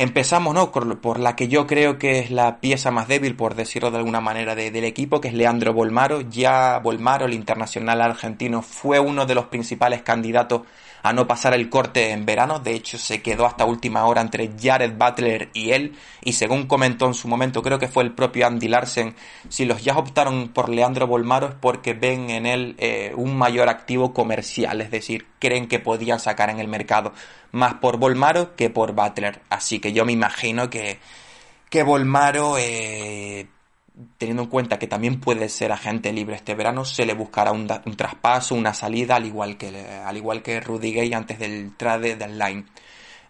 Empezamos, 0.00 0.54
¿no? 0.54 0.72
Por, 0.72 1.20
la 1.20 1.36
que 1.36 1.48
yo 1.48 1.66
creo 1.66 1.98
que 1.98 2.20
es 2.20 2.30
la 2.30 2.58
pieza 2.60 2.90
más 2.90 3.06
débil, 3.06 3.36
por 3.36 3.54
decirlo 3.54 3.90
de 3.90 3.98
alguna 3.98 4.22
manera, 4.22 4.54
del 4.54 4.84
equipo, 4.84 5.20
que 5.20 5.28
es 5.28 5.34
Leandro 5.34 5.74
Bolmaro. 5.74 6.22
Ya 6.22 6.78
Bolmaro, 6.78 7.26
el 7.26 7.34
internacional 7.34 8.00
argentino, 8.00 8.62
fue 8.62 8.98
uno 8.98 9.26
de 9.26 9.34
los 9.34 9.48
principales 9.48 10.00
candidatos 10.00 10.62
a 11.02 11.12
no 11.12 11.26
pasar 11.26 11.54
el 11.54 11.68
corte 11.70 12.10
en 12.10 12.26
verano. 12.26 12.58
De 12.58 12.72
hecho, 12.72 12.98
se 12.98 13.22
quedó 13.22 13.46
hasta 13.46 13.64
última 13.64 14.04
hora 14.06 14.20
entre 14.20 14.50
Jared 14.60 14.92
Butler 14.96 15.50
y 15.52 15.70
él. 15.70 15.96
Y 16.22 16.34
según 16.34 16.66
comentó 16.66 17.06
en 17.06 17.14
su 17.14 17.28
momento, 17.28 17.62
creo 17.62 17.78
que 17.78 17.88
fue 17.88 18.02
el 18.02 18.12
propio 18.12 18.46
Andy 18.46 18.68
Larsen, 18.68 19.14
si 19.48 19.64
los 19.64 19.82
Jazz 19.82 19.96
optaron 19.96 20.48
por 20.48 20.68
Leandro 20.68 21.06
Bolmaro 21.06 21.48
es 21.48 21.54
porque 21.60 21.94
ven 21.94 22.30
en 22.30 22.46
él 22.46 22.74
eh, 22.78 23.12
un 23.16 23.36
mayor 23.36 23.68
activo 23.68 24.12
comercial. 24.12 24.80
Es 24.80 24.90
decir, 24.90 25.26
creen 25.38 25.68
que 25.68 25.78
podían 25.78 26.20
sacar 26.20 26.50
en 26.50 26.60
el 26.60 26.68
mercado 26.68 27.12
más 27.52 27.74
por 27.74 27.96
Bolmaro 27.96 28.54
que 28.56 28.70
por 28.70 28.92
Butler. 28.92 29.40
Así 29.48 29.80
que 29.80 29.92
yo 29.92 30.04
me 30.04 30.12
imagino 30.12 30.70
que, 30.70 30.98
que 31.68 31.82
Bolmaro... 31.82 32.56
Eh, 32.58 33.48
teniendo 34.18 34.44
en 34.44 34.48
cuenta 34.48 34.78
que 34.78 34.86
también 34.86 35.20
puede 35.20 35.48
ser 35.48 35.72
agente 35.72 36.12
libre 36.12 36.36
este 36.36 36.54
verano, 36.54 36.84
se 36.84 37.06
le 37.06 37.14
buscará 37.14 37.52
un, 37.52 37.66
traspaso, 37.66 38.54
una 38.54 38.74
salida, 38.74 39.16
al 39.16 39.26
igual 39.26 39.56
que, 39.56 39.68
al 39.68 40.16
igual 40.16 40.42
que 40.42 40.60
Rudy 40.60 40.92
Gay 40.92 41.12
antes 41.12 41.38
del 41.38 41.76
trade 41.76 42.16
line 42.28 42.64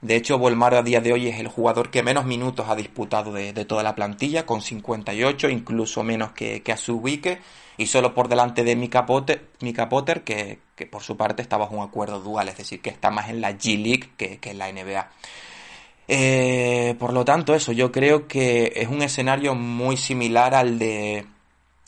De 0.01 0.17
hecho, 0.17 0.39
Volmaro 0.39 0.79
a 0.79 0.83
día 0.83 1.01
de 1.01 1.13
hoy 1.13 1.29
es 1.29 1.39
el 1.41 1.49
jugador 1.49 1.91
que 1.91 2.03
menos 2.03 2.25
minutos 2.25 2.67
ha 2.69 2.77
disputado 2.77 3.33
de, 3.33 3.53
toda 3.65 3.83
la 3.83 3.95
plantilla, 3.95 4.47
con 4.47 4.63
58, 4.63 5.49
incluso 5.49 6.03
menos 6.03 6.33
que, 6.33 6.63
que 6.63 6.73
a 6.73 6.77
su 6.77 6.97
Wike, 6.97 7.41
y 7.77 7.87
solo 7.87 8.13
por 8.13 8.29
delante 8.29 8.63
de 8.63 8.77
Mika 8.77 9.07
Potter, 9.07 9.49
Potter 9.89 10.23
que, 10.23 10.59
por 10.91 11.03
su 11.03 11.17
parte 11.17 11.41
está 11.41 11.57
bajo 11.57 11.75
un 11.75 11.83
acuerdo 11.83 12.21
dual, 12.21 12.49
es 12.49 12.59
decir, 12.59 12.83
que 12.83 12.91
está 12.91 13.11
más 13.11 13.31
en 13.31 13.41
la 13.41 13.53
G-League 13.53 14.11
que, 14.19 14.39
que 14.39 14.51
en 14.51 14.59
la 14.59 14.71
NBA. 14.71 15.09
Eh, 16.13 16.97
por 16.99 17.13
lo 17.13 17.25
tanto, 17.25 17.55
eso, 17.55 17.71
yo 17.71 17.93
creo 17.93 18.27
que 18.27 18.73
es 18.75 18.89
un 18.89 19.01
escenario 19.01 19.55
muy 19.55 19.97
similar 19.97 20.57
al 20.57 20.77
de 20.77 21.25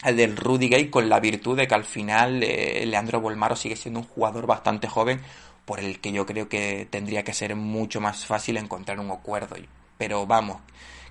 al 0.03 0.17
del 0.17 0.37
Rudy 0.37 0.69
Gay 0.69 0.91
con 0.91 1.09
la 1.09 1.19
virtud 1.19 1.57
de 1.57 1.67
que 1.67 1.75
al 1.75 1.85
final 1.85 2.41
eh, 2.45 2.87
Leandro 2.87 3.21
Bolmaro 3.21 3.57
sigue 3.57 3.75
siendo 3.75 3.99
un 3.99 4.07
jugador 4.07 4.47
bastante 4.47 4.87
joven 4.87 5.21
por 5.65 5.81
el 5.81 6.01
que 6.01 6.13
yo 6.13 6.25
creo 6.25 6.49
que 6.49 6.87
tendría 6.89 7.25
que 7.25 7.33
ser 7.33 7.57
mucho 7.57 8.01
más 8.01 8.25
fácil 8.25 8.59
encontrar 8.59 9.01
un 9.01 9.11
acuerdo. 9.11 9.57
Pero 9.99 10.25
vamos, 10.25 10.59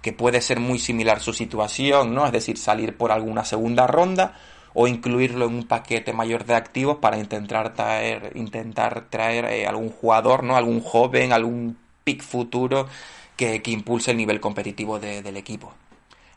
que 0.02 0.13
puede 0.13 0.39
ser 0.39 0.62
muy 0.62 0.80
similar 0.80 1.19
su 1.19 1.34
situación, 1.34 2.15
¿no? 2.15 2.26
Es 2.26 2.32
decir, 2.32 2.58
salir 2.58 2.95
por 2.95 3.12
alguna 3.12 3.43
segunda 3.43 3.88
ronda 3.88 4.39
o 4.74 4.88
incluirlo 4.88 5.47
en 5.47 5.56
un 5.56 5.67
paquete 5.67 6.13
mayor 6.13 6.45
de 6.45 6.56
activos 6.56 7.00
para 7.02 7.17
intentar 7.17 7.74
traer, 7.74 8.32
intentar 8.36 9.10
traer 9.10 9.45
eh, 9.45 9.67
algún 9.67 9.89
jugador, 9.89 10.45
¿no? 10.45 10.56
Algún 10.56 10.80
joven, 10.80 11.34
algún 11.34 11.78
pick 12.03 12.23
futuro 12.23 12.87
que, 13.35 13.61
impulse 13.65 14.11
el 14.11 14.17
nivel 14.17 14.39
competitivo 14.39 14.99
del 14.99 15.37
equipo. 15.37 15.73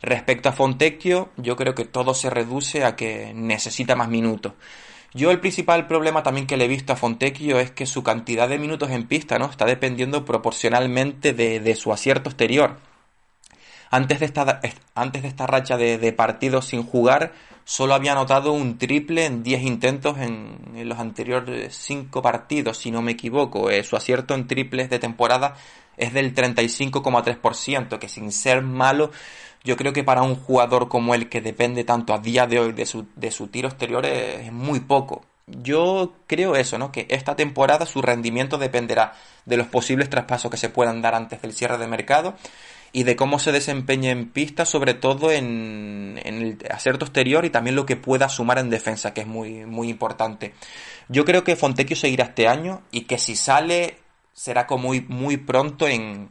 Respecto 0.01 0.49
a 0.51 0.53
Fontecchio, 0.53 1.31
yo 1.37 1.57
creo 1.57 1.75
que 1.75 1.85
todo 1.85 2.13
se 2.15 2.29
reduce 2.29 2.85
a 2.85 2.95
que 2.95 3.33
necesita 3.35 3.97
más 3.97 4.09
minutos. 4.09 4.53
Yo 5.15 5.31
el 5.31 5.41
principal 5.41 5.87
problema 5.87 6.23
también 6.23 6.47
que 6.47 6.57
le 6.57 6.65
he 6.65 6.69
visto 6.69 6.93
a 6.93 6.97
Fontecchio 6.97 7.61
es 7.61 7.71
que 7.71 7.87
su 7.87 8.03
cantidad 8.03 8.49
de 8.49 8.59
minutos 8.59 8.91
en 8.91 9.07
pista 9.07 9.39
¿no? 9.39 9.47
está 9.47 9.65
dependiendo 9.65 10.25
proporcionalmente 10.25 11.33
de, 11.33 11.75
su 11.77 11.93
acierto 11.93 12.29
exterior. 12.29 12.79
Antes 13.91 14.21
de 14.21 14.27
esta, 14.27 14.61
antes 14.95 15.23
de 15.23 15.29
esta 15.29 15.47
racha 15.47 15.77
de, 15.77 16.13
partidos 16.13 16.67
sin 16.67 16.83
jugar, 16.83 17.33
solo 17.65 17.95
había 17.95 18.13
anotado 18.13 18.53
un 18.53 18.79
triple 18.79 19.25
en 19.25 19.43
10 19.43 19.63
intentos 19.63 20.19
en, 20.19 20.59
los 20.89 20.99
anteriores 20.99 21.75
5 21.77 22.23
partidos, 22.23 22.79
si 22.79 22.91
no 22.91 23.03
me 23.03 23.13
equivoco. 23.13 23.71
Eh, 23.71 23.83
su 23.85 23.97
acierto 23.97 24.35
en 24.35 24.47
triples 24.47 24.91
de 24.91 24.99
temporada 24.99 25.55
es 25.97 26.13
del 26.13 26.35
35,3%, 26.35 27.99
que 27.99 28.09
sin 28.09 28.33
ser 28.33 28.63
malo, 28.63 29.11
yo 29.63 29.77
creo 29.77 29.93
que 29.93 30.05
para 30.05 30.23
un 30.23 30.35
jugador 30.35 30.89
como 30.89 31.15
él 31.15 31.29
que 31.29 31.41
depende 31.41 31.85
tanto 31.85 32.13
a 32.13 32.19
día 32.19 32.47
de 32.47 32.61
hoy 32.61 32.73
de 32.73 32.87
su, 32.87 33.07
de 33.17 33.31
su 33.31 33.49
tiro 33.49 33.69
exterior 33.69 34.05
es, 34.05 34.53
muy 34.53 34.81
poco. 34.81 35.25
Yo 35.47 36.15
creo 36.27 36.57
eso, 36.57 36.79
¿no? 36.79 36.91
Que 36.91 37.07
esta 37.11 37.37
temporada 37.37 37.87
su 37.87 38.01
rendimiento 38.01 38.57
dependerá 38.57 39.15
de 39.45 39.57
los 39.57 39.67
posibles 39.67 40.09
traspasos 40.09 40.51
que 40.51 40.57
se 40.57 40.71
puedan 40.71 41.03
dar 41.03 41.15
antes 41.15 41.41
del 41.43 41.53
cierre 41.53 41.79
de 41.79 41.87
mercado 41.87 42.35
y 42.95 43.03
de 43.03 43.17
cómo 43.17 43.41
se 43.41 43.51
desempeña 43.51 44.13
en 44.13 44.31
pista, 44.31 44.65
sobre 44.65 44.95
todo 44.95 45.33
en, 45.33 46.21
el 46.25 46.59
acierto 46.71 47.05
exterior 47.05 47.45
y 47.45 47.51
también 47.51 47.75
lo 47.75 47.87
que 47.87 47.97
pueda 47.97 48.29
sumar 48.29 48.59
en 48.59 48.71
defensa, 48.71 49.13
que 49.13 49.23
es 49.23 49.27
muy, 49.27 49.67
muy 49.67 49.89
importante. 49.89 50.55
Yo 51.09 51.25
creo 51.25 51.43
que 51.43 51.57
Fontecchio 51.57 51.97
seguirá 51.97 52.27
este 52.27 52.47
año 52.47 52.83
y 52.93 53.03
que 53.03 53.19
si 53.19 53.35
sale 53.35 53.99
será 54.33 54.69
como 54.69 54.85
muy, 54.89 55.01
muy 55.01 55.37
pronto 55.39 55.89
en, 55.89 56.31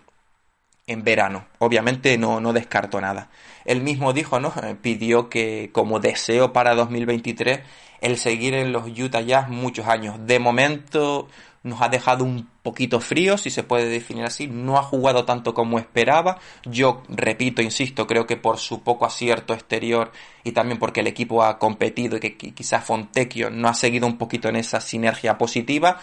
en 0.87 1.03
verano. 1.03 1.45
Obviamente 1.59 2.17
no, 2.17 2.39
no 2.39 2.53
descarto 2.53 3.01
nada. 3.01 3.29
Él 3.65 3.81
mismo 3.81 4.13
dijo, 4.13 4.39
¿no? 4.39 4.53
Eh, 4.63 4.77
pidió 4.81 5.29
que 5.29 5.69
como 5.73 5.99
deseo 5.99 6.53
para 6.53 6.75
2023 6.75 7.59
el 7.99 8.17
seguir 8.17 8.53
en 8.53 8.71
los 8.71 8.87
Utah 8.87 9.19
Jazz 9.19 9.49
muchos 9.49 9.87
años. 9.87 10.15
De 10.25 10.39
momento 10.39 11.27
nos 11.61 11.81
ha 11.81 11.89
dejado 11.89 12.23
un 12.23 12.52
poquito 12.63 13.01
frío, 13.01 13.37
si 13.37 13.49
se 13.49 13.61
puede 13.61 13.89
definir 13.89 14.23
así, 14.23 14.47
no 14.47 14.77
ha 14.77 14.83
jugado 14.83 15.25
tanto 15.25 15.53
como 15.53 15.77
esperaba. 15.77 16.39
Yo 16.63 17.03
repito, 17.09 17.61
insisto, 17.61 18.07
creo 18.07 18.25
que 18.25 18.37
por 18.37 18.57
su 18.57 18.81
poco 18.81 19.05
acierto 19.05 19.53
exterior 19.53 20.11
y 20.43 20.53
también 20.53 20.79
porque 20.79 21.01
el 21.01 21.07
equipo 21.07 21.43
ha 21.43 21.59
competido 21.59 22.17
y 22.17 22.21
que 22.21 22.35
quizás 22.37 22.83
Fontecchio 22.85 23.49
no 23.49 23.67
ha 23.67 23.73
seguido 23.73 24.07
un 24.07 24.17
poquito 24.17 24.47
en 24.47 24.55
esa 24.55 24.79
sinergia 24.79 25.37
positiva, 25.37 25.99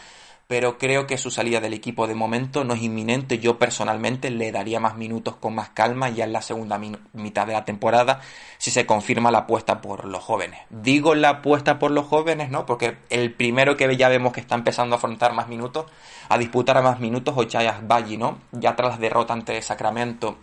pero 0.50 0.78
creo 0.78 1.06
que 1.06 1.16
su 1.16 1.30
salida 1.30 1.60
del 1.60 1.74
equipo 1.74 2.08
de 2.08 2.16
momento 2.16 2.64
no 2.64 2.74
es 2.74 2.82
inminente. 2.82 3.38
Yo 3.38 3.56
personalmente 3.56 4.30
le 4.30 4.50
daría 4.50 4.80
más 4.80 4.96
minutos 4.96 5.36
con 5.36 5.54
más 5.54 5.68
calma 5.68 6.08
ya 6.08 6.24
en 6.24 6.32
la 6.32 6.42
segunda 6.42 6.76
mitad 7.12 7.46
de 7.46 7.52
la 7.52 7.64
temporada 7.64 8.20
si 8.58 8.72
se 8.72 8.84
confirma 8.84 9.30
la 9.30 9.38
apuesta 9.38 9.80
por 9.80 10.06
los 10.06 10.24
jóvenes. 10.24 10.58
Digo 10.68 11.14
la 11.14 11.28
apuesta 11.28 11.78
por 11.78 11.92
los 11.92 12.06
jóvenes, 12.06 12.50
¿no? 12.50 12.66
Porque 12.66 12.98
el 13.10 13.32
primero 13.32 13.76
que 13.76 13.96
ya 13.96 14.08
vemos 14.08 14.32
que 14.32 14.40
está 14.40 14.56
empezando 14.56 14.96
a 14.96 14.98
afrontar 14.98 15.34
más 15.34 15.46
minutos, 15.46 15.86
a 16.28 16.36
disputar 16.36 16.82
más 16.82 16.98
minutos, 16.98 17.32
Ochayas 17.36 17.86
Valle, 17.86 18.18
¿no? 18.18 18.40
Ya 18.50 18.74
tras 18.74 18.94
la 18.94 18.96
derrota 18.96 19.32
ante 19.32 19.62
Sacramento. 19.62 20.38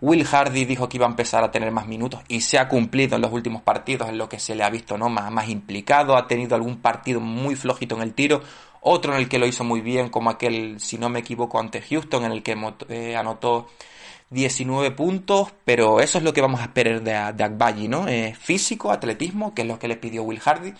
Will 0.00 0.24
Hardy 0.24 0.64
dijo 0.64 0.88
que 0.88 0.96
iba 0.96 1.06
a 1.06 1.10
empezar 1.10 1.44
a 1.44 1.50
tener 1.50 1.70
más 1.72 1.86
minutos 1.86 2.20
y 2.26 2.40
se 2.40 2.58
ha 2.58 2.68
cumplido 2.68 3.16
en 3.16 3.22
los 3.22 3.32
últimos 3.32 3.60
partidos 3.60 4.08
en 4.08 4.16
lo 4.16 4.30
que 4.30 4.38
se 4.38 4.54
le 4.54 4.64
ha 4.64 4.70
visto 4.70 4.96
¿no? 4.96 5.10
más, 5.10 5.30
más 5.30 5.48
implicado, 5.50 6.16
ha 6.16 6.26
tenido 6.26 6.54
algún 6.54 6.78
partido 6.78 7.20
muy 7.20 7.54
flojito 7.54 7.96
en 7.96 8.02
el 8.02 8.14
tiro, 8.14 8.40
otro 8.80 9.12
en 9.12 9.20
el 9.20 9.28
que 9.28 9.38
lo 9.38 9.46
hizo 9.46 9.64
muy 9.64 9.80
bien, 9.80 10.08
como 10.08 10.30
aquel, 10.30 10.80
si 10.80 10.98
no 10.98 11.08
me 11.08 11.20
equivoco, 11.20 11.58
ante 11.60 11.82
Houston, 11.82 12.24
en 12.24 12.32
el 12.32 12.42
que 12.42 12.56
eh, 12.88 13.16
anotó 13.16 13.68
19 14.30 14.92
puntos, 14.92 15.52
pero 15.64 16.00
eso 16.00 16.18
es 16.18 16.24
lo 16.24 16.32
que 16.32 16.40
vamos 16.40 16.60
a 16.60 16.64
esperar 16.64 17.02
de, 17.02 17.32
de 17.32 17.44
Agbayi, 17.44 17.88
¿no? 17.88 18.08
Eh, 18.08 18.34
físico, 18.38 18.90
atletismo, 18.90 19.54
que 19.54 19.62
es 19.62 19.68
lo 19.68 19.78
que 19.78 19.88
le 19.88 19.96
pidió 19.96 20.22
Will 20.22 20.40
Hardy, 20.40 20.72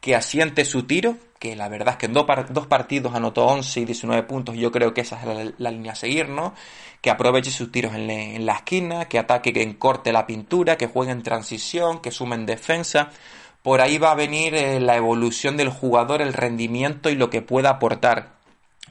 que 0.00 0.14
asiente 0.14 0.64
su 0.64 0.84
tiro, 0.84 1.16
que 1.38 1.56
la 1.56 1.68
verdad 1.68 1.94
es 1.94 1.96
que 1.96 2.06
en 2.06 2.12
dos, 2.12 2.26
partidos 2.68 3.14
anotó 3.14 3.46
11 3.46 3.80
y 3.80 3.84
19 3.84 4.22
puntos, 4.24 4.56
yo 4.56 4.70
creo 4.70 4.92
que 4.92 5.00
esa 5.00 5.20
es 5.20 5.54
la, 5.58 5.70
línea 5.70 5.92
a 5.92 5.94
seguir, 5.94 6.28
¿no? 6.28 6.54
Que 7.00 7.10
aproveche 7.10 7.50
sus 7.50 7.72
tiros 7.72 7.94
en, 7.94 8.10
en, 8.10 8.46
la 8.46 8.54
esquina, 8.54 9.06
que 9.06 9.18
ataque, 9.18 9.52
que 9.52 9.62
encorte 9.62 10.12
la 10.12 10.26
pintura, 10.26 10.76
que 10.76 10.86
juegue 10.86 11.12
en 11.12 11.22
transición, 11.22 12.00
que 12.00 12.10
sume 12.10 12.36
en 12.36 12.46
defensa, 12.46 13.10
por 13.68 13.82
ahí 13.82 13.98
va 13.98 14.12
a 14.12 14.14
venir 14.14 14.54
eh, 14.54 14.80
la 14.80 14.96
evolución 14.96 15.58
del 15.58 15.68
jugador, 15.68 16.22
el 16.22 16.32
rendimiento 16.32 17.10
y 17.10 17.16
lo 17.16 17.28
que 17.28 17.42
pueda 17.42 17.68
aportar. 17.68 18.30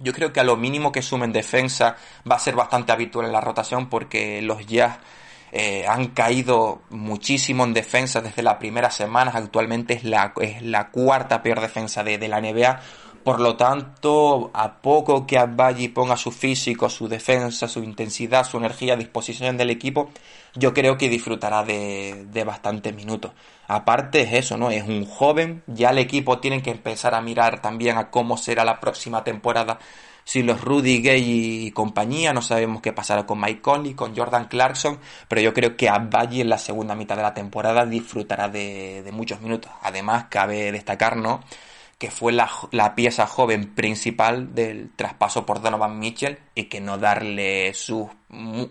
Yo 0.01 0.13
creo 0.13 0.31
que 0.31 0.39
a 0.39 0.43
lo 0.43 0.55
mínimo 0.55 0.91
que 0.91 1.01
sume 1.01 1.25
en 1.25 1.33
defensa 1.33 1.95
va 2.31 2.35
a 2.35 2.39
ser 2.39 2.53
bastante 2.53 2.91
habitual 2.91 3.25
en 3.25 3.31
la 3.31 3.41
rotación 3.41 3.89
porque 3.89 4.39
los 4.43 4.67
Jazz 4.67 4.99
eh, 5.51 5.87
han 5.87 6.09
caído 6.09 6.83
muchísimo 6.91 7.63
en 7.63 7.73
defensa 7.73 8.21
desde 8.21 8.43
las 8.43 8.57
primeras 8.57 8.93
semanas. 8.93 9.33
Actualmente 9.33 9.95
es 9.95 10.03
la, 10.03 10.31
es 10.39 10.61
la 10.61 10.89
cuarta 10.89 11.41
peor 11.41 11.59
defensa 11.59 12.03
de, 12.03 12.19
de 12.19 12.27
la 12.27 12.39
NBA 12.39 12.79
Por 13.27 13.41
lo 13.41 13.57
tanto, 13.57 14.51
a 14.53 14.77
poco 14.81 15.27
que 15.27 15.37
Abbayi 15.37 15.89
ponga 15.89 16.15
su 16.15 16.31
físico, 16.31 16.89
su 16.89 17.09
defensa, 17.09 17.67
su 17.67 17.83
intensidad, 17.83 18.47
su 18.47 18.55
energía 18.55 18.93
a 18.93 18.95
disposición 18.95 19.57
del 19.57 19.69
equipo, 19.69 20.11
yo 20.55 20.73
creo 20.73 20.97
que 20.97 21.09
disfrutará 21.09 21.61
de, 21.65 22.25
de 22.31 22.43
bastantes 22.45 22.95
minutos. 22.95 23.33
Aparte 23.67 24.21
es 24.21 24.31
eso, 24.31 24.55
¿no? 24.57 24.71
Es 24.71 24.87
un 24.87 25.05
joven, 25.05 25.61
ya 25.67 25.89
el 25.89 25.97
equipo 25.97 26.39
tiene 26.39 26.61
que 26.61 26.71
empezar 26.71 27.13
a 27.15 27.19
mirar 27.19 27.61
también 27.61 27.97
a 27.97 28.09
cómo 28.11 28.37
será 28.37 28.63
la 28.63 28.79
próxima 28.79 29.25
temporada 29.25 29.77
si 30.27 30.43
los 30.43 30.59
Rudy 30.61 31.01
Gay 31.01 31.67
y 31.67 31.71
compañía, 31.71 32.33
no 32.33 32.41
sabemos 32.41 32.81
qué 32.81 32.91
pasará 32.91 33.25
con 33.25 33.39
Mike 33.39 33.61
Conley, 33.61 33.93
con 33.93 34.13
Jordan 34.13 34.49
Clarkson, 34.49 34.99
pero 35.29 35.39
yo 35.39 35.53
creo 35.53 35.77
que 35.77 35.87
Abbaye 35.87 36.41
en 36.41 36.49
la 36.49 36.57
segunda 36.57 36.95
mitad 36.95 37.15
de 37.15 37.23
la 37.23 37.33
temporada 37.33 37.85
disfrutará 37.85 38.49
de, 38.49 39.09
muchos 39.13 39.39
minutos. 39.39 39.71
Además, 39.81 40.25
cabe 40.29 40.71
destacar, 40.73 41.15
¿no? 41.15 41.39
Que 41.97 42.11
fue 42.11 42.31
la, 42.31 42.47
pieza 42.95 43.25
joven 43.25 43.73
principal 43.73 44.53
del 44.53 44.91
traspaso 44.95 45.45
por 45.45 45.61
Donovan 45.61 45.99
Mitchell 45.99 46.39
y 46.53 46.65
que 46.65 46.79
no 46.79 46.97
darle 46.97 47.73
su, 47.73 48.09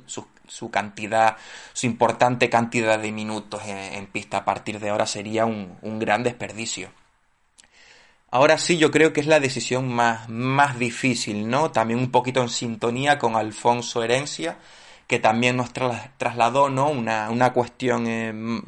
su, 0.06 0.70
cantidad, 0.70 1.36
su 1.72 1.86
importante 1.86 2.48
cantidad 2.48 2.98
de 2.98 3.12
minutos 3.12 3.62
en, 3.66 4.06
pista 4.06 4.38
a 4.38 4.44
partir 4.44 4.78
de 4.78 4.90
ahora 4.90 5.06
sería 5.06 5.44
un, 5.44 5.76
un 5.82 5.98
gran 5.98 6.22
desperdicio. 6.22 6.90
Ahora 8.30 8.58
sí, 8.58 8.76
yo 8.76 8.90
creo 8.90 9.12
que 9.12 9.20
es 9.20 9.26
la 9.26 9.40
decisión 9.40 9.88
más, 9.88 10.28
más 10.28 10.78
difícil, 10.78 11.48
¿no? 11.48 11.70
También 11.70 12.00
un 12.00 12.10
poquito 12.10 12.42
en 12.42 12.48
sintonía 12.48 13.18
con 13.18 13.36
Alfonso 13.36 14.02
Herencia, 14.02 14.58
que 15.06 15.18
también 15.18 15.56
nos 15.56 15.72
trasladó, 15.72 16.68
¿no? 16.68 16.88
Una, 16.90 17.30
una 17.30 17.52
cuestión 17.52 18.06
eh, 18.06 18.62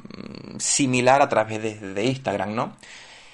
similar 0.59 1.23
a 1.23 1.29
través 1.29 1.63
de, 1.63 2.05
Instagram, 2.05 2.55
¿no? 2.55 2.77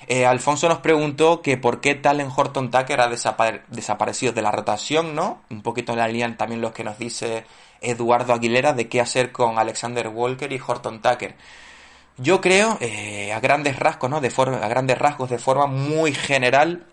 Eh, 0.06 0.26
Alfonso 0.26 0.68
nos 0.68 0.78
preguntó 0.78 1.40
que 1.40 1.56
por 1.56 1.80
qué 1.80 1.94
Talen 1.94 2.28
Horton 2.34 2.70
Tucker 2.70 3.00
ha 3.00 3.08
desaparecido 3.08 4.32
de 4.32 4.42
la 4.42 4.50
rotación, 4.50 5.14
¿no? 5.14 5.42
Un 5.50 5.62
poquito 5.62 5.92
en 5.92 5.98
la 5.98 6.08
línea 6.08 6.36
también 6.36 6.60
lo 6.60 6.72
que 6.72 6.84
nos 6.84 6.98
dice 6.98 7.44
Eduardo 7.80 8.34
Aguilera 8.34 8.72
de 8.72 8.88
qué 8.88 9.00
hacer 9.00 9.32
con 9.32 9.58
Alexander 9.58 10.08
Walker 10.08 10.52
y 10.52 10.60
Horton 10.64 11.00
Tucker. 11.00 11.36
Yo 12.16 12.40
creo, 12.40 12.78
eh, 12.80 13.32
a 13.32 13.40
grandes 13.40 13.78
rasgos, 13.78 14.10
¿no? 14.10 14.20
De 14.20 14.30
forma, 14.30 14.58
a 14.58 14.68
grandes 14.68 14.98
rasgos, 14.98 15.30
de 15.30 15.38
forma 15.38 15.66
muy 15.66 16.12
general, 16.14 16.86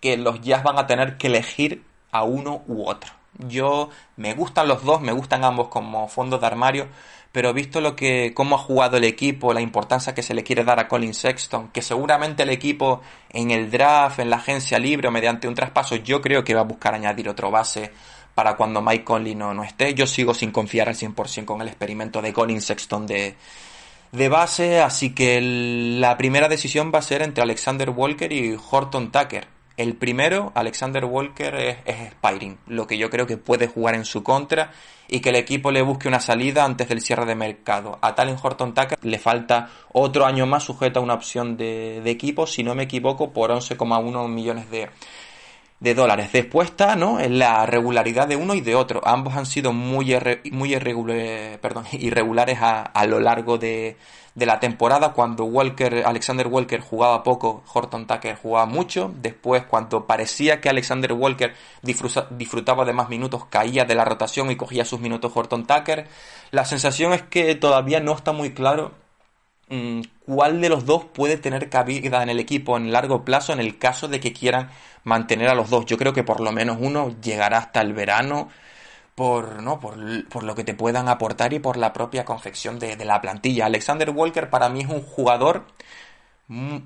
que 0.00 0.16
los 0.16 0.40
Jazz 0.40 0.64
van 0.64 0.78
a 0.78 0.86
tener 0.86 1.16
que 1.16 1.28
elegir 1.28 1.84
a 2.10 2.24
uno 2.24 2.62
u 2.66 2.88
otro. 2.88 3.12
Yo 3.38 3.88
me 4.16 4.34
gustan 4.34 4.68
los 4.68 4.84
dos, 4.84 5.00
me 5.00 5.12
gustan 5.12 5.44
ambos 5.44 5.68
como 5.68 6.08
fondos 6.08 6.40
de 6.40 6.46
armario, 6.46 6.88
pero 7.32 7.54
visto 7.54 7.80
lo 7.80 7.96
que 7.96 8.34
cómo 8.34 8.56
ha 8.56 8.58
jugado 8.58 8.98
el 8.98 9.04
equipo, 9.04 9.54
la 9.54 9.62
importancia 9.62 10.14
que 10.14 10.22
se 10.22 10.34
le 10.34 10.44
quiere 10.44 10.64
dar 10.64 10.78
a 10.78 10.86
Colin 10.86 11.14
Sexton, 11.14 11.68
que 11.68 11.80
seguramente 11.80 12.42
el 12.42 12.50
equipo 12.50 13.00
en 13.30 13.50
el 13.50 13.70
draft, 13.70 14.18
en 14.18 14.28
la 14.28 14.36
agencia 14.36 14.78
libre 14.78 15.08
o 15.08 15.10
mediante 15.10 15.48
un 15.48 15.54
traspaso, 15.54 15.96
yo 15.96 16.20
creo 16.20 16.44
que 16.44 16.54
va 16.54 16.60
a 16.60 16.64
buscar 16.64 16.94
añadir 16.94 17.30
otro 17.30 17.50
base 17.50 17.90
para 18.34 18.54
cuando 18.56 18.82
Mike 18.82 19.04
Conley 19.04 19.34
no, 19.34 19.54
no 19.54 19.64
esté. 19.64 19.94
Yo 19.94 20.06
sigo 20.06 20.34
sin 20.34 20.50
confiar 20.50 20.88
al 20.88 20.94
100% 20.94 21.46
con 21.46 21.62
el 21.62 21.68
experimento 21.68 22.20
de 22.20 22.32
Colin 22.34 22.60
Sexton 22.60 23.06
de, 23.06 23.34
de 24.12 24.28
base, 24.28 24.80
así 24.80 25.14
que 25.14 25.40
la 25.40 26.18
primera 26.18 26.48
decisión 26.48 26.92
va 26.94 26.98
a 26.98 27.02
ser 27.02 27.22
entre 27.22 27.42
Alexander 27.42 27.88
Walker 27.90 28.30
y 28.30 28.56
Horton 28.70 29.10
Tucker. 29.10 29.46
El 29.82 29.96
primero, 29.96 30.52
Alexander 30.54 31.04
Walker, 31.04 31.56
es, 31.56 31.78
es 31.86 32.12
Spiring, 32.12 32.56
lo 32.68 32.86
que 32.86 32.96
yo 32.96 33.10
creo 33.10 33.26
que 33.26 33.36
puede 33.36 33.66
jugar 33.66 33.96
en 33.96 34.04
su 34.04 34.22
contra 34.22 34.70
y 35.08 35.18
que 35.18 35.30
el 35.30 35.34
equipo 35.34 35.72
le 35.72 35.82
busque 35.82 36.06
una 36.06 36.20
salida 36.20 36.64
antes 36.64 36.88
del 36.88 37.00
cierre 37.00 37.26
de 37.26 37.34
mercado. 37.34 37.98
A 38.00 38.14
Talen 38.14 38.36
Horton 38.40 38.74
Tucker 38.74 38.96
le 39.02 39.18
falta 39.18 39.70
otro 39.92 40.24
año 40.24 40.46
más 40.46 40.62
sujeto 40.62 41.00
a 41.00 41.02
una 41.02 41.14
opción 41.14 41.56
de, 41.56 42.00
de 42.00 42.10
equipo, 42.12 42.46
si 42.46 42.62
no 42.62 42.76
me 42.76 42.84
equivoco, 42.84 43.32
por 43.32 43.50
11,1 43.50 44.28
millones 44.28 44.70
de, 44.70 44.88
de 45.82 45.94
dólares. 45.94 46.30
Después 46.32 46.70
está, 46.70 46.94
¿no? 46.94 47.18
En 47.18 47.40
la 47.40 47.66
regularidad 47.66 48.28
de 48.28 48.36
uno 48.36 48.54
y 48.54 48.60
de 48.60 48.76
otro. 48.76 49.00
Ambos 49.04 49.34
han 49.34 49.46
sido 49.46 49.72
muy, 49.72 50.16
muy 50.52 50.78
perdón, 51.60 51.86
irregulares 51.92 52.60
a, 52.60 52.82
a 52.82 53.06
lo 53.06 53.18
largo 53.18 53.58
de, 53.58 53.96
de, 54.36 54.46
la 54.46 54.60
temporada. 54.60 55.12
Cuando 55.12 55.44
Walker, 55.44 56.04
Alexander 56.06 56.46
Walker 56.46 56.80
jugaba 56.80 57.24
poco, 57.24 57.64
Horton 57.74 58.06
Tucker 58.06 58.36
jugaba 58.36 58.66
mucho. 58.66 59.12
Después, 59.20 59.64
cuando 59.64 60.06
parecía 60.06 60.60
que 60.60 60.68
Alexander 60.68 61.12
Walker 61.14 61.52
disfrutaba 61.82 62.84
de 62.84 62.92
más 62.92 63.08
minutos, 63.08 63.46
caía 63.46 63.84
de 63.84 63.96
la 63.96 64.04
rotación 64.04 64.52
y 64.52 64.56
cogía 64.56 64.84
sus 64.84 65.00
minutos 65.00 65.32
Horton 65.34 65.66
Tucker. 65.66 66.06
La 66.52 66.64
sensación 66.64 67.12
es 67.12 67.22
que 67.22 67.56
todavía 67.56 67.98
no 67.98 68.12
está 68.12 68.30
muy 68.30 68.54
claro 68.54 69.01
cuál 70.26 70.60
de 70.60 70.68
los 70.68 70.84
dos 70.84 71.04
puede 71.04 71.36
tener 71.36 71.68
cabida 71.68 72.22
en 72.22 72.28
el 72.28 72.38
equipo 72.38 72.76
en 72.76 72.92
largo 72.92 73.24
plazo 73.24 73.52
en 73.52 73.60
el 73.60 73.78
caso 73.78 74.08
de 74.08 74.20
que 74.20 74.32
quieran 74.32 74.70
mantener 75.04 75.48
a 75.48 75.54
los 75.54 75.70
dos. 75.70 75.86
Yo 75.86 75.96
creo 75.98 76.12
que 76.12 76.24
por 76.24 76.40
lo 76.40 76.52
menos 76.52 76.78
uno 76.80 77.14
llegará 77.20 77.58
hasta 77.58 77.80
el 77.80 77.92
verano 77.92 78.48
por, 79.14 79.62
¿no? 79.62 79.80
por, 79.80 79.96
lo 79.96 80.54
que 80.54 80.64
te 80.64 80.74
puedan 80.74 81.08
aportar 81.08 81.52
y 81.52 81.58
por 81.58 81.76
la 81.76 81.92
propia 81.92 82.24
confección 82.24 82.78
de, 82.78 82.96
la 83.04 83.20
plantilla. 83.20 83.66
Alexander 83.66 84.10
Walker 84.10 84.50
para 84.50 84.68
mí 84.68 84.80
es 84.80 84.88
un 84.88 85.02
jugador, 85.02 85.64
un 86.48 86.84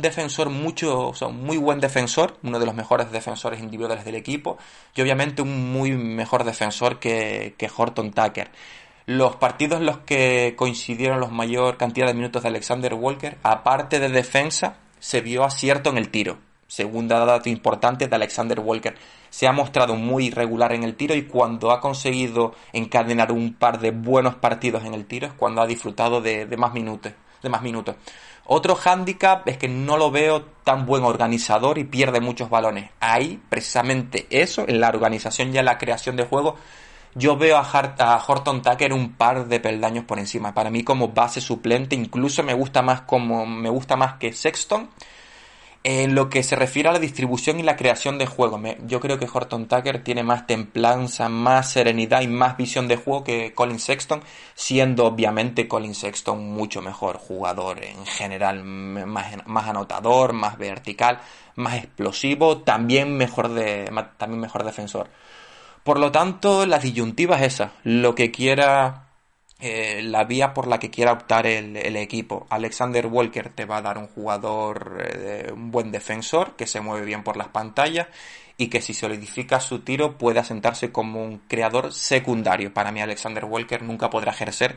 defensor 0.00 0.50
mucho, 0.50 1.08
o 1.08 1.14
sea, 1.14 1.28
muy 1.28 1.56
buen 1.56 1.80
defensor, 1.80 2.38
uno 2.42 2.58
de 2.58 2.66
los 2.66 2.74
mejores 2.74 3.10
defensores 3.10 3.60
individuales 3.60 4.04
del 4.04 4.14
equipo 4.16 4.58
y 4.94 5.02
obviamente 5.02 5.42
un 5.42 5.72
muy 5.72 5.92
mejor 5.92 6.44
defensor 6.44 6.98
que 6.98 7.70
Horton 7.76 8.12
Tucker. 8.12 8.50
Los 9.08 9.36
partidos 9.36 9.80
en 9.80 9.86
los 9.86 10.00
que 10.00 10.54
coincidieron 10.54 11.22
la 11.22 11.28
mayor 11.28 11.78
cantidad 11.78 12.06
de 12.06 12.12
minutos 12.12 12.42
de 12.42 12.50
Alexander 12.50 12.92
Walker, 12.92 13.38
aparte 13.42 14.00
de 14.00 14.10
defensa, 14.10 14.76
se 14.98 15.22
vio 15.22 15.44
acierto 15.44 15.88
en 15.88 15.96
el 15.96 16.10
tiro 16.10 16.36
Segunda 16.66 17.24
dato 17.24 17.48
importante 17.48 18.06
de 18.06 18.14
Alexander 18.14 18.60
Walker. 18.60 18.94
Se 19.30 19.46
ha 19.46 19.52
mostrado 19.52 19.94
muy 19.94 20.26
irregular 20.26 20.74
en 20.74 20.82
el 20.82 20.94
tiro 20.94 21.14
y 21.14 21.22
cuando 21.22 21.70
ha 21.70 21.80
conseguido 21.80 22.54
encadenar 22.74 23.32
un 23.32 23.54
par 23.54 23.80
de 23.80 23.92
buenos 23.92 24.34
partidos 24.34 24.84
en 24.84 24.92
el 24.92 25.06
tiro 25.06 25.28
es 25.28 25.32
cuando 25.32 25.62
ha 25.62 25.66
disfrutado 25.66 26.20
de, 26.20 26.46
más 26.58 26.74
minutos. 26.74 27.12
De 27.42 27.48
más 27.48 27.62
minutos. 27.62 27.96
Otro 28.44 28.74
hándicap 28.74 29.48
es 29.48 29.56
que 29.56 29.68
no 29.68 29.96
lo 29.96 30.10
veo 30.10 30.42
tan 30.64 30.84
buen 30.84 31.04
organizador 31.04 31.78
y 31.78 31.84
pierde 31.84 32.20
muchos 32.20 32.50
balones. 32.50 32.90
Ahí, 33.00 33.40
precisamente 33.48 34.26
eso, 34.28 34.66
en 34.68 34.80
la 34.80 34.90
organización 34.90 35.54
y 35.54 35.58
en 35.58 35.64
la 35.64 35.78
creación 35.78 36.16
de 36.16 36.26
juego, 36.26 36.56
yo 37.14 37.36
veo 37.36 37.56
a, 37.56 37.62
a, 37.62 38.24
Horton 38.26 38.62
Tucker 38.62 38.92
un 38.92 39.14
par 39.14 39.46
de 39.46 39.60
peldaños 39.60 40.04
por 40.04 40.18
encima. 40.18 40.54
Para 40.54 40.70
mí 40.70 40.84
como 40.84 41.08
base 41.08 41.40
suplente, 41.40 41.96
incluso 41.96 42.42
me 42.42 42.54
gusta 42.54 42.82
más 42.82 43.02
como 43.02 43.46
me 43.46 43.70
gusta 43.70 43.96
más 43.96 44.14
que 44.14 44.32
Sexton 44.32 44.90
en 45.84 46.14
lo 46.14 46.28
que 46.28 46.42
se 46.42 46.56
refiere 46.56 46.88
a 46.88 46.92
la 46.92 46.98
distribución 46.98 47.60
y 47.60 47.62
la 47.62 47.76
creación 47.76 48.18
de 48.18 48.26
juego, 48.26 48.60
yo 48.86 49.00
creo 49.00 49.18
que 49.18 49.28
Horton 49.32 49.68
Tucker 49.68 50.02
tiene 50.02 50.22
más 50.22 50.46
templanza, 50.46 51.28
más 51.28 51.70
serenidad 51.70 52.20
y 52.20 52.26
más 52.26 52.56
visión 52.56 52.88
de 52.88 52.96
juego 52.96 53.24
que 53.24 53.54
Colin 53.54 53.78
Sexton, 53.78 54.22
siendo 54.54 55.06
obviamente 55.06 55.68
Colin 55.68 55.94
Sexton 55.94 56.52
mucho 56.52 56.82
mejor 56.82 57.16
jugador 57.16 57.82
en 57.82 58.04
general, 58.06 58.64
más, 58.64 59.46
más 59.46 59.68
anotador, 59.68 60.32
más 60.32 60.58
vertical, 60.58 61.20
más 61.54 61.76
explosivo, 61.76 62.58
también 62.58 63.16
mejor, 63.16 63.48
de, 63.48 63.90
también 64.18 64.40
mejor 64.40 64.64
defensor. 64.64 65.08
Por 65.82 65.98
lo 65.98 66.12
tanto, 66.12 66.66
la 66.66 66.78
disyuntiva 66.78 67.36
es 67.36 67.54
esa, 67.54 67.72
lo 67.84 68.14
que 68.14 68.30
quiera 68.30 69.08
eh, 69.60 70.02
la 70.04 70.24
vía 70.24 70.54
por 70.54 70.68
la 70.68 70.78
que 70.78 70.90
quiera 70.90 71.12
optar 71.12 71.46
el, 71.46 71.96
equipo. 71.96 72.46
Alexander 72.50 73.06
Walker 73.06 73.48
te 73.48 73.64
va 73.64 73.78
a 73.78 73.82
dar 73.82 73.98
un 73.98 74.06
jugador, 74.06 75.02
eh, 75.04 75.50
un 75.52 75.70
buen 75.70 75.90
defensor, 75.90 76.54
que 76.54 76.66
se 76.66 76.80
mueve 76.80 77.04
bien 77.04 77.24
por 77.24 77.36
las 77.36 77.48
pantallas 77.48 78.06
y 78.60 78.66
que 78.66 78.82
si 78.82 78.92
solidifica 78.92 79.60
su 79.60 79.78
tiro 79.78 80.18
puede 80.18 80.40
asentarse 80.40 80.90
como 80.90 81.22
un 81.22 81.38
creador 81.38 81.92
secundario. 81.92 82.74
Para 82.74 82.90
mí 82.90 83.00
Alexander 83.00 83.44
Walker 83.44 83.82
nunca 83.84 84.10
podrá 84.10 84.32
ejercer 84.32 84.74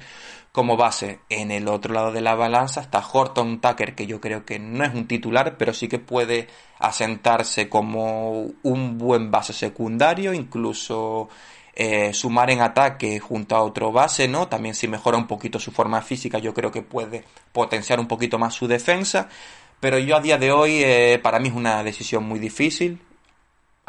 como 0.51 0.77
base. 0.77 1.19
En 1.29 1.49
el 1.49 1.67
otro 1.67 1.91
lado 1.91 2.11
de 2.11 2.21
la 2.21 2.35
balanza 2.35 2.81
está 2.81 3.03
Horton 3.05 3.59
Tucker, 3.59 3.95
que 3.95 4.05
yo 4.05 4.21
creo 4.21 4.45
que 4.45 4.59
no 4.59 4.85
es 4.85 4.93
un 4.93 5.07
titular, 5.07 5.57
pero 5.57 5.73
sí 5.73 5.87
que 5.87 5.97
puede 5.97 6.47
asentarse 6.77 7.69
como 7.69 8.51
un 8.61 8.99
buen 8.99 9.31
base 9.31 9.51
secundario, 9.51 10.31
incluso 10.35 11.29
eh, 11.73 12.13
sumar 12.13 12.51
en 12.51 12.61
ataque 12.61 13.19
junto 13.19 13.55
a 13.55 13.63
otro 13.63 13.91
base, 13.91 14.27
¿no? 14.27 14.47
También 14.47 14.75
si 14.75 14.87
mejora 14.87 15.17
un 15.17 15.25
poquito 15.25 15.57
su 15.57 15.71
forma 15.71 16.03
física, 16.03 16.37
yo 16.37 16.53
creo 16.53 16.71
que 16.71 16.83
puede 16.83 17.23
potenciar 17.51 17.99
un 17.99 18.07
poquito 18.07 18.37
más 18.37 18.53
su 18.53 18.67
defensa. 18.67 19.27
Pero 19.79 19.97
yo 19.97 20.15
a 20.17 20.21
día 20.21 20.37
de 20.37 20.51
hoy, 20.51 20.83
eh, 20.83 21.19
para 21.23 21.39
mí 21.39 21.47
es 21.47 21.55
una 21.55 21.83
decisión 21.83 22.25
muy 22.25 22.37
difícil. 22.37 22.99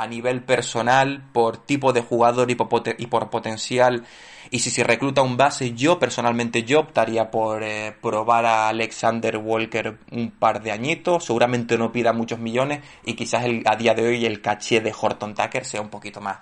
A 0.02 0.06
nivel 0.08 0.42
personal, 0.42 1.22
por 1.32 1.58
tipo 1.58 1.92
de 1.92 2.00
jugador 2.00 2.50
y 2.50 2.56
por, 2.56 3.30
potencial, 3.30 4.04
y 4.50 4.58
si 4.58 4.70
se 4.70 4.84
recluta 4.84 5.22
un 5.22 5.36
base, 5.36 5.72
yo 5.74 5.98
personalmente 5.98 6.64
yo 6.64 6.80
optaría 6.80 7.30
por 7.30 7.62
eh, 7.62 7.94
probar 8.02 8.44
a 8.44 8.68
Alexander 8.68 9.36
Walker 9.36 9.96
un 10.10 10.32
par 10.32 10.62
de 10.62 10.72
añitos. 10.72 11.24
Seguramente 11.24 11.78
no 11.78 11.92
pida 11.92 12.12
muchos 12.12 12.38
millones 12.38 12.80
y 13.04 13.14
quizás 13.14 13.44
el, 13.44 13.62
a 13.64 13.76
día 13.76 13.94
de 13.94 14.06
hoy 14.06 14.26
el 14.26 14.42
caché 14.42 14.80
de 14.80 14.92
Horton 14.98 15.34
Tucker 15.34 15.64
sea 15.64 15.80
un 15.80 15.88
poquito 15.88 16.20
más, 16.20 16.38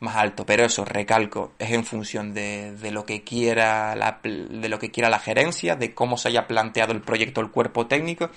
más 0.00 0.16
alto. 0.16 0.44
Pero 0.46 0.64
eso, 0.64 0.84
recalco, 0.84 1.54
es 1.58 1.70
en 1.72 1.84
función 1.84 2.32
de, 2.34 2.72
de, 2.76 2.90
lo 2.90 3.04
que 3.04 3.24
quiera 3.24 3.96
la, 3.96 4.20
de 4.22 4.68
lo 4.68 4.78
que 4.78 4.90
quiera 4.90 5.08
la 5.08 5.18
gerencia, 5.18 5.74
de 5.74 5.94
cómo 5.94 6.16
se 6.16 6.28
haya 6.28 6.46
planteado 6.46 6.92
el 6.92 7.00
proyecto 7.00 7.40
el 7.40 7.50
cuerpo 7.50 7.86
técnico 7.86 8.30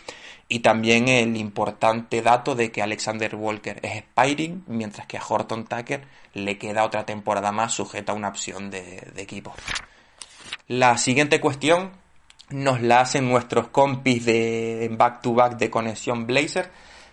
y 0.51 0.59
también 0.59 1.07
el 1.07 1.37
importante 1.37 2.21
dato 2.21 2.55
de 2.55 2.73
que 2.73 2.81
Alexander 2.81 3.33
Walker 3.35 3.79
es 3.83 3.99
Spiring, 3.99 4.65
mientras 4.67 5.07
que 5.07 5.17
a 5.17 5.23
Horton 5.25 5.63
Tucker 5.63 6.03
le 6.33 6.57
queda 6.57 6.83
otra 6.83 7.05
temporada 7.05 7.53
más 7.53 7.71
sujeta 7.71 8.11
a 8.11 8.15
una 8.15 8.27
opción 8.27 8.69
de, 8.69 9.13
equipo. 9.15 9.53
La 10.67 10.97
siguiente 10.97 11.39
cuestión 11.39 11.91
nos 12.49 12.81
la 12.81 12.99
hacen 12.99 13.29
nuestros 13.29 13.69
compis 13.69 14.25
de 14.25 14.89
back 14.91 15.21
to 15.21 15.33
back 15.33 15.57
de 15.57 15.69
conexión 15.69 16.27
Blazer 16.27 16.69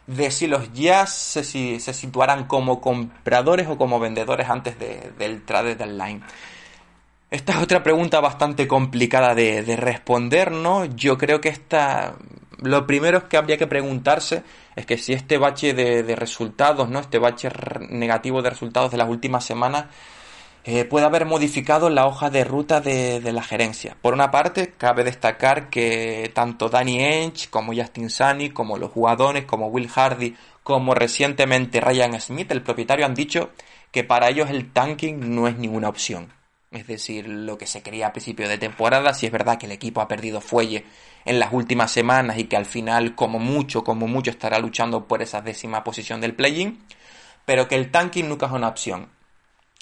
de 0.08 0.32
si 0.32 0.48
los 0.48 0.72
Jazz 0.72 1.12
se, 1.12 1.44
se 1.44 1.94
situarán 1.94 2.48
como 2.48 2.80
compradores 2.80 3.68
o 3.68 3.78
como 3.78 4.00
vendedores 4.00 4.50
antes 4.50 4.80
de, 4.80 5.12
del 5.16 5.44
trade 5.44 5.76
deadline. 5.76 6.24
Esta 7.30 7.52
es 7.52 7.58
otra 7.58 7.84
pregunta 7.84 8.18
bastante 8.18 8.66
complicada 8.66 9.36
de, 9.36 9.62
de, 9.62 9.76
responder, 9.76 10.50
¿no? 10.50 10.86
Yo 10.86 11.16
creo 11.16 11.40
que 11.40 11.50
esta. 11.50 12.16
Lo 12.62 12.86
primero 12.86 13.28
que 13.28 13.36
habría 13.36 13.56
que 13.56 13.66
preguntarse 13.66 14.42
es 14.74 14.84
que 14.84 14.98
si 14.98 15.12
este 15.12 15.38
bache 15.38 15.74
de, 15.74 16.16
resultados, 16.16 16.88
¿no? 16.88 16.98
Este 16.98 17.18
bache 17.18 17.50
negativo 17.88 18.42
de 18.42 18.50
resultados 18.50 18.90
de 18.90 18.96
las 18.98 19.08
últimas 19.08 19.44
semanas 19.44 19.86
eh, 20.64 20.84
puede 20.84 21.06
haber 21.06 21.24
modificado 21.24 21.88
la 21.88 22.06
hoja 22.06 22.30
de 22.30 22.44
ruta 22.44 22.80
de, 22.80 23.20
de, 23.20 23.32
la 23.32 23.42
gerencia. 23.42 23.96
Por 24.02 24.12
una 24.12 24.30
parte, 24.30 24.74
cabe 24.76 25.04
destacar 25.04 25.70
que 25.70 26.32
tanto 26.34 26.68
Danny 26.68 27.00
Ainge 27.02 27.48
como 27.48 27.72
Justin 27.74 28.10
Sunny, 28.10 28.50
como 28.50 28.76
los 28.76 28.90
jugadores, 28.90 29.44
como 29.44 29.68
Will 29.68 29.88
Hardy, 29.88 30.34
como 30.64 30.94
recientemente 30.94 31.80
Ryan 31.80 32.20
Smith, 32.20 32.50
el 32.50 32.62
propietario, 32.62 33.06
han 33.06 33.14
dicho 33.14 33.50
que 33.92 34.04
para 34.04 34.28
ellos 34.28 34.50
el 34.50 34.72
tanking 34.72 35.34
no 35.34 35.48
es 35.48 35.56
ninguna 35.56 35.88
opción. 35.88 36.37
Es 36.70 36.86
decir, 36.86 37.26
lo 37.28 37.56
que 37.56 37.66
se 37.66 37.82
quería 37.82 38.08
a 38.08 38.12
principio 38.12 38.48
de 38.48 38.58
temporada, 38.58 39.14
si 39.14 39.26
es 39.26 39.32
verdad 39.32 39.58
que 39.58 39.66
el 39.66 39.72
equipo 39.72 40.00
ha 40.00 40.08
perdido 40.08 40.40
fuelle 40.40 40.84
en 41.24 41.38
las 41.38 41.52
últimas 41.52 41.90
semanas 41.90 42.38
y 42.38 42.44
que 42.44 42.56
al 42.56 42.66
final, 42.66 43.14
como 43.14 43.38
mucho, 43.38 43.84
como 43.84 44.06
mucho, 44.06 44.30
estará 44.30 44.58
luchando 44.58 45.06
por 45.06 45.22
esa 45.22 45.40
décima 45.40 45.82
posición 45.82 46.20
del 46.20 46.34
play-in, 46.34 46.78
pero 47.46 47.68
que 47.68 47.74
el 47.74 47.90
tanking 47.90 48.28
nunca 48.28 48.46
es 48.46 48.52
una 48.52 48.68
opción. 48.68 49.08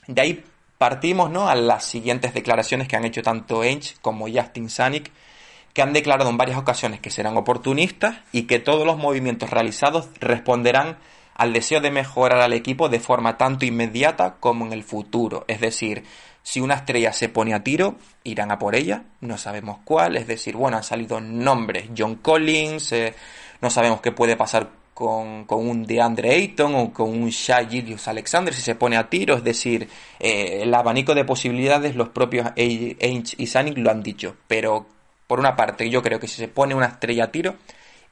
De 0.07 0.20
ahí 0.22 0.44
Partimos 0.79 1.31
¿no? 1.31 1.49
a 1.49 1.55
las 1.55 1.85
siguientes 1.85 2.35
declaraciones 2.35 2.87
que 2.87 2.96
han 2.96 3.05
hecho 3.07 3.22
tanto 3.22 3.62
Ainge 3.62 3.94
como 4.03 4.29
Justin 4.29 4.68
Sanic, 4.68 5.11
que 5.72 5.81
han 5.81 5.94
declarado 5.94 6.29
en 6.29 6.37
varias 6.37 6.59
ocasiones 6.59 7.01
que 7.01 7.11
serán 7.11 7.37
oportunistas 7.37 8.18
y 8.33 8.42
que 8.42 8.59
todos 8.59 8.87
los 8.87 8.99
movimientos 8.99 9.49
realizados 9.51 10.09
responderán 10.20 10.99
al 11.35 11.53
deseo 11.53 11.81
de 11.81 11.90
mejorar 11.90 12.40
al 12.40 12.53
equipo 12.53 12.88
de 12.88 13.01
forma 13.01 13.38
tanto 13.38 13.64
inmediata 13.64 14.37
como 14.38 14.66
en 14.66 14.72
el 14.72 14.85
futuro. 14.85 15.44
Es 15.49 15.61
decir, 15.61 16.05
si 16.46 16.61
una 16.61 16.74
estrella 16.74 17.12
se 17.12 17.28
pone 17.28 17.54
a 17.54 17.64
tiro, 17.64 17.96
irán 18.22 18.52
a 18.52 18.59
por 18.61 18.76
ella, 18.76 19.02
no 19.20 19.37
sabemos 19.37 19.78
cuál, 19.82 20.16
es 20.16 20.28
decir, 20.28 20.54
bueno, 20.54 20.76
han 20.76 20.85
salido 20.85 21.20
nombres, 21.20 21.88
John 21.98 22.14
Collins, 22.14 22.92
eh, 22.92 23.14
no 23.61 23.68
sabemos 23.68 24.00
qué 24.00 24.12
puede 24.12 24.37
pasar 24.37 24.70
con, 24.94 25.44
con, 25.44 25.68
un 25.68 25.85
DeAndre 25.85 26.30
Ayton 26.37 26.76
o 26.76 26.92
con 26.92 27.11
un 27.11 27.30
Shai 27.30 27.68
Gillius 27.68 28.06
Alexander 28.06 28.54
si 28.54 28.62
se 28.62 28.76
pone 28.76 28.96
a 28.96 29.11
tiro, 29.11 29.35
es 29.35 29.42
decir, 29.42 29.88
eh, 30.20 30.61
el 30.62 30.72
abanico 30.72 31.16
de 31.16 31.24
posibilidades 31.24 31.96
los 31.96 32.11
propios 32.11 32.52
Ainge 32.56 33.35
y 33.37 33.46
Sanic 33.48 33.76
lo 33.78 33.90
han 33.90 34.04
dicho, 34.04 34.37
pero 34.46 34.87
por 35.26 35.40
una 35.40 35.56
parte 35.56 35.90
yo 35.90 36.00
creo 36.00 36.20
que 36.20 36.28
si 36.28 36.37
se 36.37 36.46
pone 36.46 36.76
una 36.76 36.87
estrella 36.87 37.24
a 37.24 37.32
tiro 37.32 37.56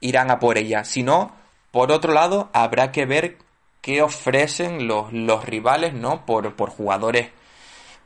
irán 0.01 0.29
a 0.29 0.39
por 0.39 0.57
ella, 0.57 0.83
si 0.83 1.03
no, 1.03 1.31
por 1.71 1.89
otro 1.89 2.11
lado 2.11 2.49
habrá 2.51 2.91
que 2.91 3.05
ver 3.05 3.37
qué 3.79 4.01
ofrecen 4.01 4.87
los, 4.87 5.13
los 5.13 5.45
rivales, 5.45 5.93
¿no? 5.93 6.25
Por, 6.25 6.53
por 6.57 6.69
jugadores, 6.69 7.29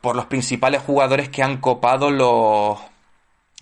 por 0.01 0.15
los 0.15 0.25
principales 0.25 0.81
jugadores 0.81 1.29
que 1.29 1.43
han 1.43 1.57
copado 1.57 2.09
los 2.09 2.79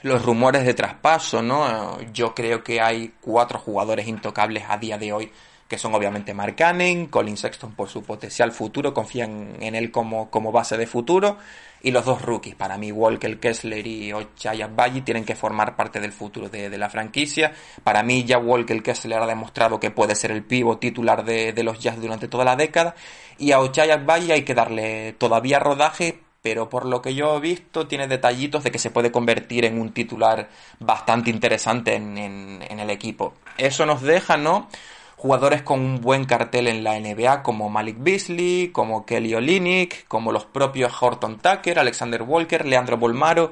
los 0.04 0.24
rumores 0.24 0.66
de 0.66 0.74
traspaso, 0.74 1.42
¿no? 1.42 2.00
Yo 2.14 2.36
creo 2.36 2.64
que 2.64 2.82
hay 2.82 3.14
cuatro 3.22 3.60
jugadores 3.60 4.08
intocables 4.08 4.64
a 4.68 4.78
día 4.78 4.98
de 4.98 5.12
hoy, 5.12 5.32
que 5.68 5.78
son 5.78 5.94
obviamente 5.96 6.34
Mark 6.34 6.56
Canning, 6.56 7.08
Colin 7.08 7.36
Sexton 7.36 7.74
por 7.74 7.90
su 7.90 8.04
potencial 8.04 8.52
futuro, 8.52 8.94
confían 8.94 9.58
en 9.60 9.76
él 9.76 9.92
como, 9.92 10.30
como 10.30 10.52
base 10.52 10.78
de 10.78 10.86
futuro, 10.86 11.38
y 11.82 11.92
los 11.92 12.06
dos 12.06 12.22
rookies, 12.22 12.56
para 12.56 12.78
mí 12.78 12.92
Walker 12.92 13.40
Kessler 13.40 13.86
y 13.86 14.14
Ochaya 14.14 14.68
Bayi 14.68 15.02
tienen 15.02 15.26
que 15.26 15.36
formar 15.36 15.76
parte 15.76 16.00
del 16.00 16.12
futuro 16.12 16.50
de, 16.50 16.70
de, 16.70 16.78
la 16.78 16.90
franquicia. 16.90 17.54
Para 17.84 18.02
mí 18.02 18.24
ya 18.24 18.40
Walker 18.40 18.82
Kessler 18.82 19.20
ha 19.20 19.28
demostrado 19.28 19.80
que 19.80 19.92
puede 19.92 20.16
ser 20.16 20.32
el 20.32 20.44
pivo 20.44 20.78
titular 20.78 21.24
de, 21.24 21.54
de 21.54 21.64
los 21.64 21.80
Jazz 21.80 22.00
durante 22.00 22.28
toda 22.28 22.46
la 22.46 22.56
década, 22.56 22.96
y 23.40 23.52
a 23.52 23.60
Ochaya 23.60 23.98
Bayi 23.98 24.32
hay 24.32 24.44
que 24.44 24.54
darle 24.54 25.14
todavía 25.14 25.60
rodaje 25.60 26.27
pero 26.42 26.70
por 26.70 26.86
lo 26.86 27.02
que 27.02 27.16
yo 27.16 27.36
he 27.36 27.40
visto 27.40 27.88
tiene 27.88 28.08
detallitos 28.08 28.64
de 28.64 28.72
que 28.72 28.80
se 28.80 28.92
puede 28.92 29.12
convertir 29.12 29.66
en 29.66 29.80
un 29.80 29.92
titular 29.92 30.50
bastante 30.80 31.30
interesante 31.30 31.96
en, 31.96 32.18
en, 32.18 32.80
el 32.80 32.90
equipo. 32.90 33.34
Eso 33.58 33.86
nos 33.86 34.02
deja, 34.02 34.38
¿no? 34.38 34.68
Jugadores 35.16 35.64
con 35.64 35.80
un 35.80 36.00
buen 36.00 36.26
cartel 36.26 36.68
en 36.68 36.84
la 36.84 37.00
NBA 37.00 37.42
como 37.42 37.70
Malik 37.70 37.98
Beasley, 38.00 38.70
como 38.70 39.06
Kelly 39.06 39.34
Olynyk, 39.34 40.08
como 40.08 40.32
los 40.32 40.46
propios 40.46 40.94
Horton 41.02 41.40
Tucker, 41.40 41.80
Alexander 41.80 42.22
Walker, 42.22 42.66
Leandro 42.66 42.98
Bolmaro 42.98 43.52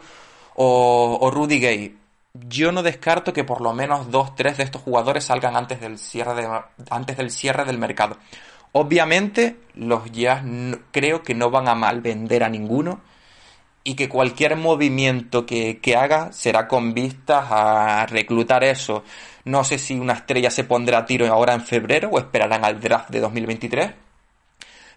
o, 0.56 1.32
Rudy 1.32 1.60
Gay. 1.60 1.98
Yo 2.34 2.72
no 2.72 2.84
descarto 2.84 3.34
que 3.34 3.44
por 3.44 3.62
lo 3.62 3.74
menos 3.74 4.12
dos, 4.12 4.36
tres 4.36 4.58
de 4.58 4.64
estos 4.64 4.82
jugadores 4.82 5.26
salgan 5.26 5.56
antes 5.56 5.80
del 5.80 5.98
cierre, 5.98 6.48
antes 6.90 7.18
del, 7.18 7.32
cierre 7.32 7.66
del 7.66 7.78
mercado. 7.78 8.18
Obviamente, 8.78 9.56
los 9.76 10.12
Jazz 10.12 10.44
creo 10.92 11.24
que 11.24 11.34
no 11.34 11.50
van 11.50 11.70
a 11.70 11.76
mal 11.76 12.02
vender 12.02 12.44
a 12.44 12.50
ninguno 12.50 13.00
y 13.86 13.96
que 13.96 14.10
cualquier 14.10 14.58
movimiento 14.58 15.46
que, 15.46 15.80
que, 15.80 15.96
haga 15.96 16.34
será 16.34 16.68
con 16.68 16.94
vistas 16.94 17.46
a 17.52 18.06
reclutar 18.06 18.66
eso. 18.66 19.06
No 19.46 19.64
sé 19.64 19.78
si 19.78 19.98
una 19.98 20.12
estrella 20.12 20.52
se 20.52 20.66
pondrá 20.66 20.98
a 20.98 21.06
tiro 21.06 21.26
ahora 21.28 21.54
en 21.54 21.62
febrero 21.62 22.10
o 22.10 22.20
esperarán 22.20 22.66
al 22.66 22.82
draft 22.82 23.12
de 23.12 23.22
2023. 23.22 23.94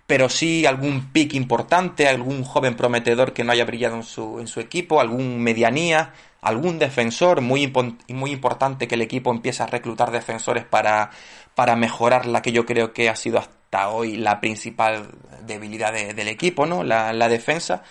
Pero 0.09 0.29
sí 0.29 0.67
algún 0.67 1.13
pick 1.13 1.35
importante, 1.35 2.09
algún 2.09 2.43
joven 2.43 2.75
prometedor 2.75 3.33
que 3.33 3.45
no 3.45 3.53
haya 3.53 3.65
brillado 3.65 3.95
en 3.95 4.03
su, 4.03 4.41
en 4.41 4.49
su 4.49 4.59
equipo, 4.59 5.01
algún 5.01 5.41
medianía, 5.41 6.15
algún 6.41 6.81
defensor. 6.81 7.43
Muy, 7.43 7.73
muy 8.09 8.33
importante 8.33 8.89
que 8.89 8.97
el 8.97 9.03
equipo 9.03 9.31
empiece 9.31 9.63
a 9.63 9.67
reclutar 9.67 10.11
defensores 10.11 10.65
para, 10.65 11.11
para 11.55 11.77
mejorar 11.77 12.27
la 12.27 12.43
que 12.43 12.51
yo 12.51 12.67
creo 12.67 12.93
que 12.93 13.09
ha 13.09 13.15
sido 13.15 13.39
hasta 13.39 13.58
hasta 13.69 13.91
hoy 13.91 14.17
la 14.17 14.41
principal 14.41 15.11
debilidad 15.43 15.93
de, 15.93 16.15
del 16.15 16.29
equipo, 16.29 16.65
¿no? 16.65 16.83
La, 16.83 17.29
defensa. 17.29 17.83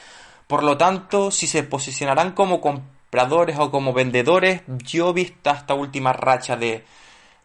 Por 0.47 0.63
lo 0.63 0.75
tanto, 0.75 1.29
si 1.29 1.45
se 1.45 1.61
posicionarán 1.61 2.31
como 2.31 2.61
compradores 2.61 3.59
o 3.59 3.69
como 3.69 3.93
vendedores, 3.93 4.63
yo 4.67 5.13
vista 5.13 5.51
esta 5.51 5.75
última 5.75 6.13
racha 6.13 6.55
de, 6.55 6.83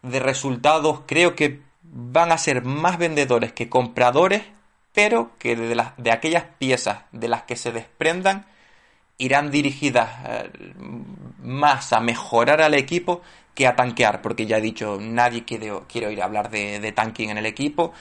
de 0.01 0.19
resultados, 0.19 1.03
creo 1.07 1.37
que 1.37 1.61
van 1.83 2.33
a 2.33 2.39
ser 2.39 2.65
más 2.65 2.97
vendedores 2.97 3.53
que 3.53 3.69
compradores, 3.69 4.43
pero 4.95 5.33
que 5.39 5.55
de 5.55 6.11
aquellas 6.11 6.45
piezas 6.59 7.01
de 7.13 7.29
las 7.29 7.43
que 7.43 7.57
se 7.57 7.71
desprendan 7.71 8.47
irán 9.19 9.51
dirigidas 9.51 10.09
eh, 10.27 10.51
más 11.43 11.93
a 11.93 12.01
mejorar 12.01 12.63
al 12.63 12.73
equipo 12.73 13.21
que 13.55 13.67
a 13.67 13.77
tanquear, 13.77 14.23
porque 14.23 14.47
ya 14.47 14.59
he 14.59 14.61
dicho, 14.61 14.99
nadie 15.01 15.45
quiere, 15.45 15.71
quiere 15.87 16.07
oír 16.07 16.23
hablar 16.23 16.51
de, 16.51 16.81
de 16.81 16.93
tanking 16.93 17.31
en 17.31 17.39
el 17.39 17.47
equipo 17.47 17.93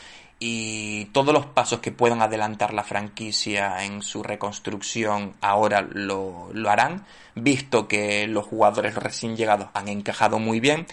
y 0.44 1.06
todos 1.14 1.36
los 1.36 1.46
pasos 1.46 1.82
que 1.82 1.92
puedan 1.92 2.24
adelantar 2.24 2.74
la 2.74 2.84
franquicia 2.84 3.86
en 3.86 4.02
su 4.02 4.24
reconstrucción 4.24 5.36
ahora 5.40 5.82
lo, 5.82 6.50
lo, 6.52 6.70
harán, 6.72 7.06
visto 7.36 7.88
que 7.88 8.26
los 8.26 8.48
jugadores 8.48 8.96
recién 8.96 9.38
llegados 9.38 9.68
han 9.76 9.88
encajado 9.88 10.40
muy 10.40 10.60
bien 10.60 10.88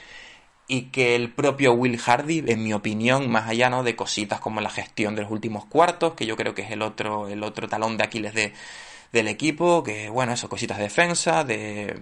y 0.66 0.90
que 0.90 1.16
el 1.16 1.32
propio 1.32 1.72
Will 1.72 1.98
Hardy, 1.98 2.44
en 2.46 2.62
mi 2.62 2.74
opinión, 2.74 3.30
más 3.30 3.48
allá 3.48 3.70
¿no? 3.70 3.82
de 3.84 3.96
cositas 3.96 4.38
como 4.38 4.60
la 4.60 4.68
gestión 4.68 5.14
de 5.14 5.22
los 5.22 5.30
últimos 5.30 5.64
cuartos, 5.64 6.12
que 6.12 6.26
yo 6.26 6.36
creo 6.36 6.54
que 6.54 6.60
es 6.60 6.70
el 6.70 6.82
otro, 6.82 7.26
el 7.28 7.42
otro 7.42 7.68
talón 7.68 7.96
de 7.96 8.04
Aquiles 8.04 8.34
de, 8.34 8.52
del 9.12 9.28
equipo, 9.28 9.82
que 9.82 10.08
bueno, 10.08 10.32
eso, 10.32 10.48
cositas 10.48 10.78
de 10.78 10.84
defensa, 10.84 11.44
de, 11.44 11.94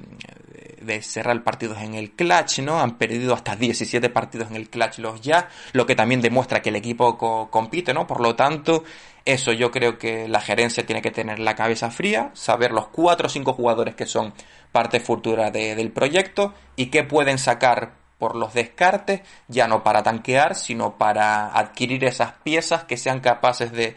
cerrar 1.02 1.42
partidos 1.42 1.78
en 1.78 1.94
el 1.94 2.12
clutch, 2.12 2.60
¿no? 2.60 2.80
Han 2.80 2.96
perdido 2.96 3.34
hasta 3.34 3.56
17 3.56 4.08
partidos 4.10 4.50
en 4.50 4.56
el 4.56 4.68
clutch 4.68 4.98
los 4.98 5.20
ya, 5.20 5.48
lo 5.72 5.84
que 5.84 5.96
también 5.96 6.20
demuestra 6.20 6.62
que 6.62 6.68
el 6.68 6.76
equipo 6.76 7.18
co 7.18 7.50
compite, 7.50 7.92
¿no? 7.92 8.06
Por 8.06 8.20
lo 8.20 8.36
tanto, 8.36 8.84
eso 9.24 9.52
yo 9.52 9.72
creo 9.72 9.98
que 9.98 10.28
la 10.28 10.40
gerencia 10.40 10.86
tiene 10.86 11.02
que 11.02 11.10
tener 11.10 11.40
la 11.40 11.56
cabeza 11.56 11.90
fría, 11.90 12.30
saber 12.34 12.70
los 12.70 12.88
4 12.88 13.26
o 13.26 13.30
5 13.30 13.52
jugadores 13.52 13.94
que 13.96 14.06
son 14.06 14.32
parte 14.70 15.00
futura 15.00 15.50
de, 15.50 15.74
del 15.74 15.90
proyecto 15.90 16.54
y 16.76 16.86
qué 16.86 17.02
pueden 17.02 17.38
sacar 17.38 17.94
por 18.18 18.36
los 18.36 18.54
descartes, 18.54 19.20
ya 19.48 19.68
no 19.68 19.82
para 19.82 20.02
tanquear, 20.02 20.54
sino 20.54 20.96
para 20.96 21.48
adquirir 21.48 22.04
esas 22.04 22.32
piezas 22.42 22.84
que 22.84 22.96
sean 22.96 23.20
capaces 23.20 23.72
de 23.72 23.96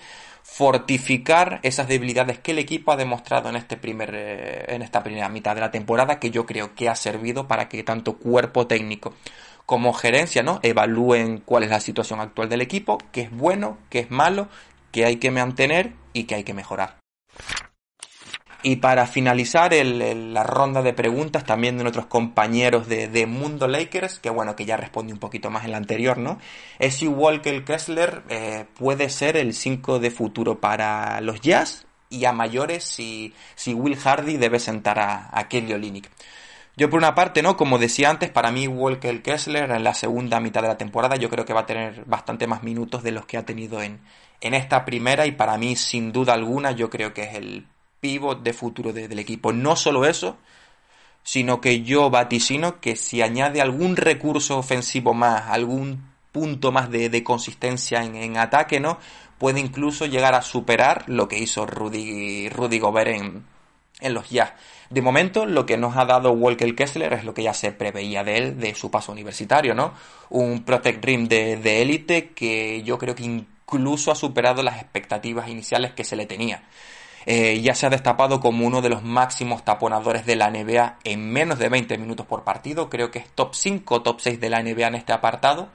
fortificar 0.51 1.59
esas 1.63 1.87
debilidades 1.87 2.39
que 2.39 2.51
el 2.51 2.59
equipo 2.59 2.91
ha 2.91 2.97
demostrado 2.97 3.49
en 3.49 3.55
este 3.55 3.77
primer 3.77 4.13
eh, 4.13 4.65
en 4.67 4.81
esta 4.81 5.03
primera 5.03 5.29
mitad 5.29 5.55
de 5.55 5.61
la 5.61 5.71
temporada 5.71 6.19
que 6.19 6.31
yo 6.31 6.45
creo 6.45 6.75
que 6.75 6.89
ha 6.89 6.95
servido 6.95 7.47
para 7.47 7.69
que 7.69 7.83
tanto 7.83 8.17
cuerpo 8.17 8.67
técnico 8.67 9.13
como 9.65 9.93
gerencia 9.93 10.43
no 10.43 10.59
evalúen 10.63 11.37
cuál 11.45 11.63
es 11.63 11.69
la 11.69 11.79
situación 11.79 12.19
actual 12.19 12.49
del 12.49 12.61
equipo 12.61 12.97
qué 13.11 13.21
es 13.21 13.31
bueno 13.31 13.77
qué 13.89 13.99
es 13.99 14.11
malo 14.11 14.49
que 14.91 15.05
hay 15.05 15.17
que 15.17 15.31
mantener 15.31 15.93
y 16.13 16.23
que 16.23 16.35
hay 16.35 16.43
que 16.43 16.53
mejorar. 16.53 16.97
Y 18.61 18.77
para 18.77 19.07
finalizar 19.07 19.73
la 19.73 20.43
ronda 20.43 20.81
de 20.81 20.91
preguntas 20.91 21.45
también 21.45 21.77
de 21.77 21.83
nuestros 21.83 22.07
compañeros 22.07 22.87
de, 22.89 23.25
Mundo 23.25 23.69
Lakers, 23.69 24.19
que 24.19 24.29
bueno, 24.29 24.55
que 24.57 24.65
ya 24.65 24.75
respondí 24.75 25.13
un 25.13 25.19
poquito 25.19 25.49
más 25.49 25.63
en 25.63 25.71
la 25.71 25.77
anterior, 25.77 26.17
¿no? 26.17 26.39
Es 26.77 26.95
si 26.95 27.07
Walker 27.07 27.63
Kessler 27.63 28.23
eh, 28.27 28.65
puede 28.75 29.09
ser 29.09 29.37
el 29.37 29.53
5 29.53 29.99
de 29.99 30.11
futuro 30.11 30.59
para 30.59 31.21
los 31.21 31.39
Jazz 31.39 31.85
y 32.09 32.25
a 32.25 32.33
mayores 32.33 32.83
si, 32.83 33.33
si 33.55 33.73
Will 33.73 33.95
Hardy 33.95 34.35
debe 34.35 34.59
sentar 34.59 34.99
a, 34.99 35.29
a 35.31 35.47
Kelly. 35.47 36.03
Yo 36.75 36.89
por 36.89 36.97
una 36.97 37.15
parte, 37.15 37.41
¿no? 37.41 37.55
Como 37.55 37.77
decía 37.77 38.09
antes, 38.09 38.29
para 38.29 38.51
mí 38.51 38.67
Walker 38.67 39.21
Kessler 39.21 39.71
en 39.71 39.83
la 39.85 39.93
segunda 39.93 40.41
mitad 40.41 40.61
de 40.61 40.67
la 40.67 40.77
temporada 40.77 41.15
yo 41.15 41.29
creo 41.29 41.45
que 41.45 41.53
va 41.53 41.61
a 41.61 41.65
tener 41.65 42.03
bastante 42.05 42.45
más 42.45 42.63
minutos 42.63 43.03
de 43.03 43.11
los 43.11 43.25
que 43.25 43.37
ha 43.37 43.45
tenido 43.45 43.81
en, 43.81 44.01
en 44.41 44.53
esta 44.53 44.83
primera 44.83 45.25
y 45.25 45.31
para 45.31 45.57
mí 45.57 45.77
sin 45.77 46.11
duda 46.11 46.33
alguna 46.33 46.71
yo 46.71 46.89
creo 46.89 47.13
que 47.13 47.23
es 47.23 47.35
el 47.35 47.67
pivot 47.99 48.43
de 48.43 48.53
futuro 48.53 48.93
del 48.93 49.19
equipo. 49.19 49.51
No 49.53 49.75
solo 49.75 50.05
eso, 50.05 50.37
sino 51.23 51.61
que 51.61 51.83
yo 51.83 52.09
vaticino 52.09 52.79
que 52.79 52.95
si 52.95 53.21
añade 53.21 53.61
algún 53.61 53.95
recurso 53.95 54.57
ofensivo 54.57 55.13
más, 55.13 55.43
algún 55.49 56.09
punto 56.31 56.71
más 56.71 56.89
de, 56.89 57.23
consistencia 57.23 58.03
en, 58.03 58.37
ataque, 58.37 58.79
¿no? 58.79 58.99
Puede 59.37 59.59
incluso 59.59 60.05
llegar 60.05 60.35
a 60.35 60.41
superar 60.41 61.05
lo 61.07 61.27
que 61.27 61.39
hizo 61.39 61.65
Rudy, 61.65 62.49
Rudy 62.49 62.79
Gobert 62.79 63.11
en, 63.11 63.45
en 64.01 64.13
los 64.13 64.29
Jazz. 64.29 64.53
De 64.89 65.01
momento, 65.01 65.45
lo 65.45 65.65
que 65.65 65.77
nos 65.77 65.95
ha 65.97 66.05
dado 66.05 66.31
Walker 66.31 66.75
Kessler 66.75 67.13
es 67.13 67.23
lo 67.23 67.33
que 67.33 67.43
ya 67.43 67.53
se 67.53 67.71
preveía 67.71 68.23
de 68.23 68.37
él, 68.37 68.59
de 68.59 68.75
su 68.75 68.91
paso 68.91 69.11
universitario, 69.11 69.73
¿no? 69.75 69.93
Un 70.29 70.63
Protect 70.63 71.03
Rim 71.03 71.27
de 71.27 71.81
élite 71.81 72.29
que 72.29 72.81
yo 72.83 72.97
creo 72.97 73.15
que 73.15 73.23
incluso 73.23 74.11
ha 74.11 74.15
superado 74.15 74.63
las 74.63 74.81
expectativas 74.81 75.47
iniciales 75.47 75.93
que 75.93 76.03
se 76.03 76.15
le 76.15 76.25
tenía. 76.25 76.63
Eh, 77.25 77.61
ya 77.61 77.75
se 77.75 77.85
ha 77.85 77.89
destapado 77.89 78.39
como 78.39 78.65
uno 78.65 78.81
de 78.81 78.89
los 78.89 79.03
máximos 79.03 79.63
taponadores 79.63 80.25
de 80.25 80.35
la 80.35 80.49
NBA 80.49 80.99
en 81.03 81.31
menos 81.31 81.59
de 81.59 81.69
20 81.69 81.97
minutos 81.97 82.25
por 82.25 82.43
partido. 82.43 82.89
Creo 82.89 83.11
que 83.11 83.19
es 83.19 83.29
top 83.29 83.53
5, 83.53 84.01
top 84.01 84.19
6 84.21 84.39
de 84.39 84.49
la 84.49 84.61
NBA 84.61 84.87
en 84.87 84.95
este 84.95 85.13
apartado. 85.13 85.69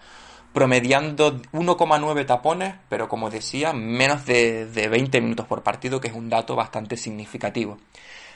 Promediando 0.52 1.42
1,9 1.52 2.26
tapones, 2.26 2.74
pero 2.88 3.08
como 3.08 3.28
decía, 3.28 3.72
menos 3.72 4.24
de, 4.24 4.88
20 4.88 5.20
minutos 5.20 5.46
por 5.46 5.64
partido, 5.64 6.00
que 6.00 6.08
es 6.08 6.14
un 6.14 6.28
dato 6.28 6.54
bastante 6.54 6.96
significativo. 6.96 7.78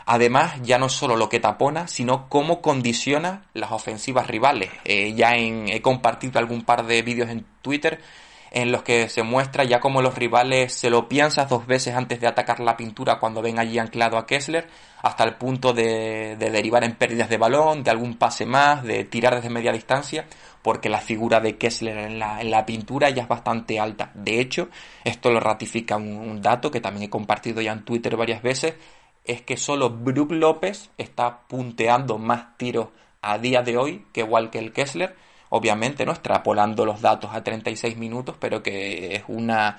Además, 0.04 0.60
ya 0.62 0.78
no 0.78 0.88
solo 0.88 1.16
lo 1.16 1.28
que 1.28 1.38
tapona, 1.38 1.86
sino 1.86 2.28
cómo 2.28 2.60
condiciona 2.60 3.44
las 3.52 3.70
ofensivas 3.70 4.26
rivales. 4.26 4.70
Eh, 4.84 5.14
ya 5.14 5.36
he 5.36 5.80
compartido 5.80 6.38
algún 6.40 6.64
par 6.64 6.86
de 6.86 7.02
vídeos 7.02 7.30
en 7.30 7.44
Twitter 7.62 8.00
en 8.50 8.72
los 8.72 8.82
que 8.82 9.08
se 9.08 9.22
muestra 9.22 9.64
ya 9.64 9.80
como 9.80 10.02
los 10.02 10.14
rivales 10.16 10.72
se 10.72 10.90
lo 10.90 11.08
piensan 11.08 11.48
dos 11.48 11.66
veces 11.66 11.94
antes 11.94 12.20
de 12.20 12.26
atacar 12.26 12.60
la 12.60 12.76
pintura 12.76 13.18
cuando 13.18 13.42
ven 13.42 13.58
allí 13.58 13.78
anclado 13.78 14.16
a 14.16 14.26
Kessler, 14.26 14.68
hasta 15.02 15.24
el 15.24 15.34
punto 15.34 15.72
de, 15.72 16.36
derivar 16.38 16.84
en 16.84 16.94
pérdidas 16.94 17.28
de 17.28 17.36
balón, 17.36 17.82
de 17.84 17.90
algún 17.90 18.16
pase 18.16 18.46
más, 18.46 18.82
de 18.82 19.04
tirar 19.04 19.34
desde 19.34 19.50
media 19.50 19.72
distancia, 19.72 20.26
porque 20.62 20.88
la 20.88 21.00
figura 21.00 21.40
de 21.40 21.56
Kessler 21.56 21.98
en 21.98 22.18
la, 22.18 22.40
en 22.40 22.50
la 22.50 22.66
pintura 22.66 23.10
ya 23.10 23.22
es 23.22 23.28
bastante 23.28 23.78
alta. 23.78 24.10
De 24.14 24.40
hecho, 24.40 24.68
esto 25.04 25.30
lo 25.30 25.40
ratifica 25.40 25.96
un, 25.96 26.42
dato 26.42 26.70
que 26.70 26.80
también 26.80 27.04
he 27.04 27.10
compartido 27.10 27.60
ya 27.60 27.72
en 27.72 27.84
Twitter 27.84 28.16
varias 28.16 28.42
veces, 28.42 28.74
es 29.24 29.42
que 29.42 29.56
solo 29.56 29.90
Brook 29.90 30.32
López 30.32 30.90
está 30.96 31.40
punteando 31.48 32.18
más 32.18 32.56
tiros 32.56 32.88
a 33.20 33.38
día 33.38 33.62
de 33.62 33.76
hoy 33.76 34.06
que 34.12 34.26
el 34.54 34.72
Kessler, 34.72 35.14
obviamente, 35.50 36.04
¿no? 36.04 36.12
Extrapolando 36.12 36.84
los 36.84 37.00
datos 37.00 37.30
a 37.32 37.42
36 37.42 37.96
minutos, 37.96 38.36
pero 38.38 38.62
que 38.62 39.16
es 39.16 39.22
una 39.28 39.78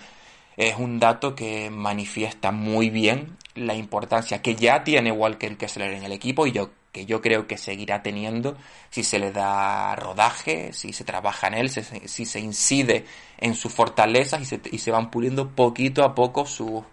es 0.58 0.76
un 0.76 1.00
dato 1.00 1.36
que 1.36 1.70
manifiesta 1.70 2.52
muy 2.52 2.90
bien 2.90 3.38
la 3.56 3.76
importancia 3.76 4.42
que 4.42 4.56
ya 4.56 4.84
tiene 4.84 5.10
Walker 5.12 5.56
Kessler 5.56 5.94
en 5.94 6.04
el 6.04 6.12
equipo 6.12 6.48
y 6.48 6.52
yo 6.52 6.72
que 6.92 7.06
yo 7.06 7.22
creo 7.22 7.48
que 7.48 7.58
seguirá 7.58 8.02
teniendo 8.02 8.58
si 8.90 9.04
se 9.04 9.20
le 9.20 9.32
da 9.32 9.96
rodaje, 9.96 10.74
si 10.74 10.92
se 10.92 11.04
trabaja 11.04 11.48
en 11.48 11.54
él, 11.54 11.70
si, 11.70 12.26
se 12.26 12.40
incide 12.40 13.06
en 13.38 13.56
sus 13.56 13.72
fortalezas 13.72 14.42
y 14.42 14.46
se, 14.46 14.62
y 14.72 14.80
se 14.80 14.92
van 14.92 15.12
puliendo 15.12 15.50
poquito 15.50 16.04
a 16.04 16.16
poco 16.16 16.46
sus 16.46 16.86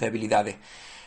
debilidades. 0.00 0.56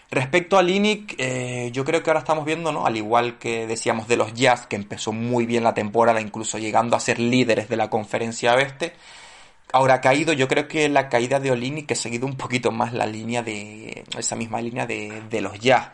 Respecto 0.10 0.58
a 0.58 0.64
Linick, 0.64 1.16
eh, 1.18 1.70
yo 1.74 1.84
creo 1.84 2.02
que 2.02 2.10
ahora 2.10 2.22
estamos 2.22 2.46
viendo, 2.46 2.72
¿no? 2.72 2.86
Al 2.86 2.96
igual 2.96 3.38
que 3.38 3.68
decíamos 3.68 4.08
de 4.08 4.16
los 4.16 4.34
Jazz, 4.34 4.66
que 4.66 4.78
empezó 4.78 5.12
muy 5.12 5.46
bien 5.46 5.64
la 5.64 5.74
temporada, 5.74 6.22
incluso 6.22 6.58
llegando 6.58 6.96
a 6.96 7.02
ser 7.02 7.20
líderes 7.20 7.68
de 7.68 7.76
la 7.76 7.90
conferencia 7.90 8.56
oeste. 8.56 8.94
Ahora 9.74 9.96
ha 9.96 10.02
caído, 10.02 10.32
yo 10.32 10.48
creo 10.48 10.70
que 10.70 10.88
la 10.88 11.10
caída 11.10 11.42
de 11.42 11.52
Olinick 11.52 11.92
ha 11.92 11.96
seguido 11.96 12.26
un 12.26 12.38
poquito 12.38 12.72
más 12.72 12.94
la 12.94 13.06
línea 13.06 13.44
de. 13.44 14.06
esa 14.18 14.38
misma 14.38 14.62
línea 14.62 14.86
de, 14.86 15.24
de 15.30 15.42
los 15.42 15.60
Jazz. 15.60 15.90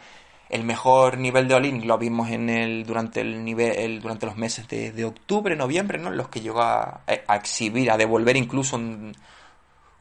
El 0.49 0.63
mejor 0.63 1.17
nivel 1.17 1.47
de 1.47 1.55
Olinick 1.55 1.85
lo 1.85 1.97
vimos 1.97 2.29
en 2.29 2.49
el, 2.51 2.85
durante 2.85 3.21
el 3.21 3.43
nivel, 3.43 3.99
durante 3.99 4.27
los 4.27 4.37
meses 4.37 4.67
de, 4.67 4.91
de 4.91 5.05
octubre, 5.05 5.55
noviembre, 5.55 5.97
¿no? 5.97 6.09
En 6.09 6.17
los 6.17 6.29
que 6.29 6.41
llegó 6.41 6.61
a, 6.61 7.01
a 7.27 7.35
exhibir, 7.35 7.89
a 7.89 7.97
devolver 7.97 8.37
incluso 8.37 8.79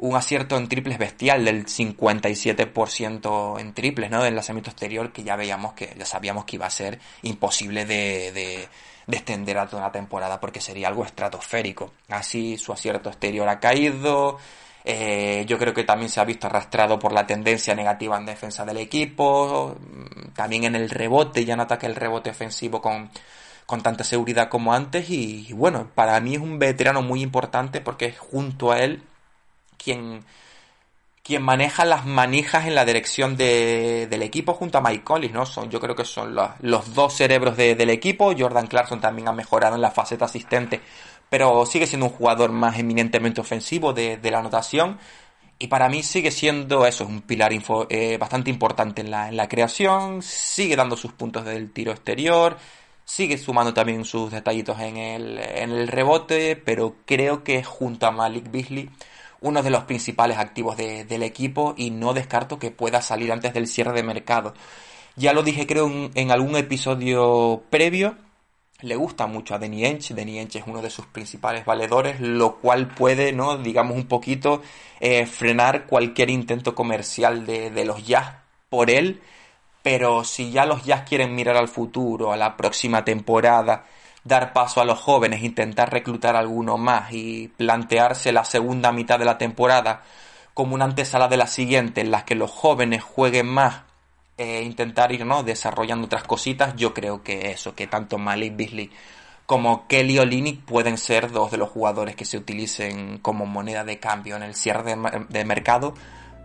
un 0.02 0.16
acierto 0.16 0.56
en 0.56 0.68
triples 0.68 0.98
bestial 0.98 1.44
del 1.44 1.64
57% 1.64 3.60
en 3.60 3.72
triples, 3.72 4.10
¿no? 4.10 4.24
Del 4.24 4.34
lanzamiento 4.34 4.70
exterior 4.70 5.12
que 5.12 5.22
ya 5.22 5.36
veíamos 5.36 5.74
que 5.74 5.94
ya 5.96 6.04
sabíamos 6.04 6.44
que 6.44 6.56
iba 6.56 6.66
a 6.66 6.70
ser 6.70 6.98
imposible 7.22 7.86
de, 7.86 8.32
de, 8.32 8.68
extender 9.06 9.58
a 9.58 9.68
toda 9.68 9.82
la 9.82 9.92
temporada 9.92 10.40
porque 10.40 10.60
sería 10.60 10.88
algo 10.88 11.04
estratosférico. 11.04 11.92
Así 12.08 12.58
su 12.58 12.72
acierto 12.72 13.10
exterior 13.10 13.48
ha 13.48 13.60
caído. 13.60 14.38
Eh, 14.84 15.44
yo 15.46 15.56
creo 15.56 15.72
que 15.72 15.84
también 15.84 16.10
se 16.10 16.20
ha 16.20 16.24
visto 16.24 16.48
arrastrado 16.48 16.98
por 16.98 17.12
la 17.12 17.24
tendencia 17.24 17.76
negativa 17.76 18.16
en 18.16 18.26
defensa 18.26 18.64
del 18.64 18.78
equipo. 18.78 19.76
También 20.34 20.64
en 20.64 20.74
el 20.74 20.90
rebote, 20.90 21.44
ya 21.44 21.54
no 21.54 21.62
ataca 21.62 21.86
el 21.86 21.94
rebote 21.94 22.30
ofensivo 22.30 22.82
con, 22.82 23.08
con 23.66 23.82
tanta 23.82 24.02
seguridad 24.02 24.48
como 24.48 24.74
antes. 24.74 25.08
Y, 25.10 25.52
bueno, 25.52 25.88
para 25.94 26.18
mí 26.18 26.34
es 26.34 26.40
un 26.40 26.58
veterano 26.58 27.02
muy 27.02 27.22
importante 27.22 27.80
porque 27.80 28.12
junto 28.12 28.72
a 28.72 28.80
él 28.80 29.04
quien, 29.82 30.24
quien 31.22 31.42
maneja 31.42 31.84
las 31.84 32.04
manijas 32.04 32.66
en 32.66 32.74
la 32.74 32.84
dirección 32.84 33.36
de, 33.36 34.06
del 34.10 34.22
equipo 34.22 34.54
junto 34.54 34.78
a 34.78 34.80
Mike 34.80 35.04
Collins, 35.04 35.32
¿no? 35.32 35.46
Son, 35.46 35.70
yo 35.70 35.80
creo 35.80 35.94
que 35.94 36.04
son 36.04 36.34
los, 36.34 36.94
dos 36.94 37.14
cerebros 37.14 37.56
del 37.56 37.90
equipo. 37.90 38.32
Jordan 38.36 38.66
Clarkson 38.66 39.00
también 39.00 39.28
ha 39.28 39.32
mejorado 39.32 39.76
en 39.76 39.82
la 39.82 39.90
faceta 39.90 40.24
asistente, 40.24 40.80
pero 41.30 41.64
sigue 41.66 41.86
siendo 41.86 42.06
un 42.06 42.12
jugador 42.12 42.52
más 42.52 42.78
eminentemente 42.78 43.40
ofensivo 43.40 43.92
de, 43.92 44.18
la 44.22 44.38
anotación. 44.38 44.98
Y 45.58 45.68
para 45.68 45.88
mí 45.88 46.02
sigue 46.02 46.32
siendo 46.32 46.86
eso, 46.86 47.06
un 47.06 47.22
pilar 47.22 47.52
eh, 47.88 48.18
bastante 48.18 48.50
importante 48.50 49.00
en 49.00 49.12
la, 49.12 49.28
en 49.28 49.36
la 49.36 49.48
creación, 49.48 50.20
sigue 50.20 50.74
dando 50.74 50.96
sus 50.96 51.12
puntos 51.12 51.44
del 51.44 51.70
tiro 51.70 51.92
exterior, 51.92 52.56
sigue 53.04 53.38
sumando 53.38 53.72
también 53.72 54.04
sus 54.04 54.32
detallitos 54.32 54.80
en 54.80 54.96
el, 54.96 55.38
en 55.38 55.70
el 55.70 55.86
rebote, 55.86 56.56
pero 56.56 56.96
creo 57.06 57.44
que 57.44 57.62
junto 57.62 58.06
a 58.06 58.10
Malik 58.10 58.50
Beasley 58.50 58.90
uno 59.42 59.62
de 59.62 59.70
los 59.70 59.84
principales 59.84 60.38
activos 60.38 60.76
del 60.76 61.22
equipo 61.22 61.74
y 61.76 61.90
no 61.90 62.14
descarto 62.14 62.58
que 62.58 62.70
pueda 62.70 63.02
salir 63.02 63.32
antes 63.32 63.52
del 63.52 63.66
cierre 63.66 63.92
de 63.92 64.02
mercado. 64.02 64.54
Ya 65.16 65.32
lo 65.32 65.42
dije 65.42 65.66
creo 65.66 65.90
en, 66.14 66.30
algún 66.30 66.56
episodio 66.56 67.62
previo, 67.68 68.16
le 68.80 68.96
gusta 68.96 69.26
mucho 69.26 69.54
a 69.54 69.58
Denny 69.58 69.84
Ench. 69.84 70.12
Denny 70.12 70.38
Ench 70.38 70.56
es 70.56 70.64
uno 70.66 70.80
de 70.80 70.90
sus 70.90 71.06
principales 71.06 71.64
valedores, 71.64 72.20
lo 72.20 72.56
cual 72.56 72.88
puede, 72.88 73.32
¿no? 73.32 73.58
digamos, 73.58 73.96
un 73.96 74.06
poquito 74.06 74.62
eh, 75.00 75.26
frenar 75.26 75.86
cualquier 75.86 76.30
intento 76.30 76.74
comercial 76.74 77.44
de, 77.44 77.70
de, 77.70 77.84
los 77.84 78.06
Jazz 78.06 78.36
por 78.68 78.90
él. 78.90 79.20
Pero 79.82 80.24
si 80.24 80.50
ya 80.50 80.64
los 80.64 80.84
Jazz 80.84 81.02
quieren 81.08 81.34
mirar 81.34 81.56
al 81.56 81.68
futuro, 81.68 82.32
a 82.32 82.36
la 82.36 82.56
próxima 82.56 83.04
temporada, 83.04 83.84
dar 84.24 84.52
paso 84.52 84.80
a 84.80 84.84
los 84.84 84.98
jóvenes, 84.98 85.42
intentar 85.42 85.92
reclutar 85.92 86.36
alguno 86.36 86.78
más 86.78 87.12
y 87.12 87.48
plantearse 87.48 88.32
la 88.32 88.44
segunda 88.44 88.92
mitad 88.92 89.18
de 89.18 89.24
la 89.24 89.38
temporada 89.38 90.02
como 90.54 90.74
una 90.74 90.84
antesala 90.84 91.28
de 91.28 91.36
la 91.36 91.46
siguiente 91.46 92.02
en 92.02 92.10
las 92.10 92.24
que 92.24 92.34
los 92.34 92.50
jóvenes 92.50 93.02
jueguen 93.02 93.48
más 93.48 93.82
e 94.36 94.62
intentar 94.62 95.12
ir 95.12 95.26
¿no? 95.26 95.42
desarrollando 95.42 96.06
otras 96.06 96.24
cositas, 96.24 96.74
yo 96.76 96.94
creo 96.94 97.22
que 97.22 97.50
eso, 97.50 97.74
que 97.74 97.86
tanto 97.86 98.18
Malik 98.18 98.56
Beasley 98.56 98.90
como 99.46 99.86
Kelly 99.86 100.18
Olynyk 100.18 100.64
pueden 100.64 100.96
ser 100.96 101.30
dos 101.30 101.50
de 101.50 101.58
los 101.58 101.68
jugadores 101.68 102.16
que 102.16 102.24
se 102.24 102.38
utilicen 102.38 103.18
como 103.18 103.44
moneda 103.44 103.84
de 103.84 103.98
cambio 103.98 104.36
en 104.36 104.42
el 104.42 104.54
cierre 104.54 104.96
de 105.28 105.44
mercado 105.44 105.94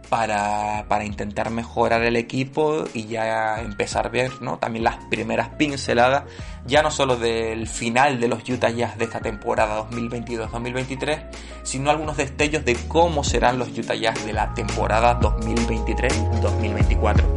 para, 0.10 0.86
para, 0.88 1.06
intentar 1.06 1.52
mejorar 1.52 2.02
el 2.04 2.16
equipo 2.16 2.86
y 2.94 3.08
ya 3.08 3.62
empezar 3.62 4.08
a 4.08 4.10
ver 4.10 4.42
¿no? 4.42 4.58
también 4.58 4.84
las 4.84 4.98
primeras 5.10 5.50
pinceladas, 5.50 6.24
ya 6.66 6.82
no 6.82 6.92
solo 6.92 7.18
del 7.18 7.68
final 7.68 8.20
de 8.20 8.28
los 8.28 8.48
Utah 8.48 8.70
Jazz 8.70 8.98
de 8.98 9.06
esta 9.06 9.20
temporada 9.20 9.88
2022-2023, 9.90 11.26
sino 11.64 11.90
algunos 11.90 12.18
destellos 12.18 12.66
de 12.66 12.76
cómo 12.88 13.24
serán 13.24 13.60
los 13.60 13.70
Utah 13.78 13.96
Jazz 13.96 14.26
de 14.26 14.34
la 14.34 14.54
temporada 14.54 15.20
2023-2024. 15.20 17.37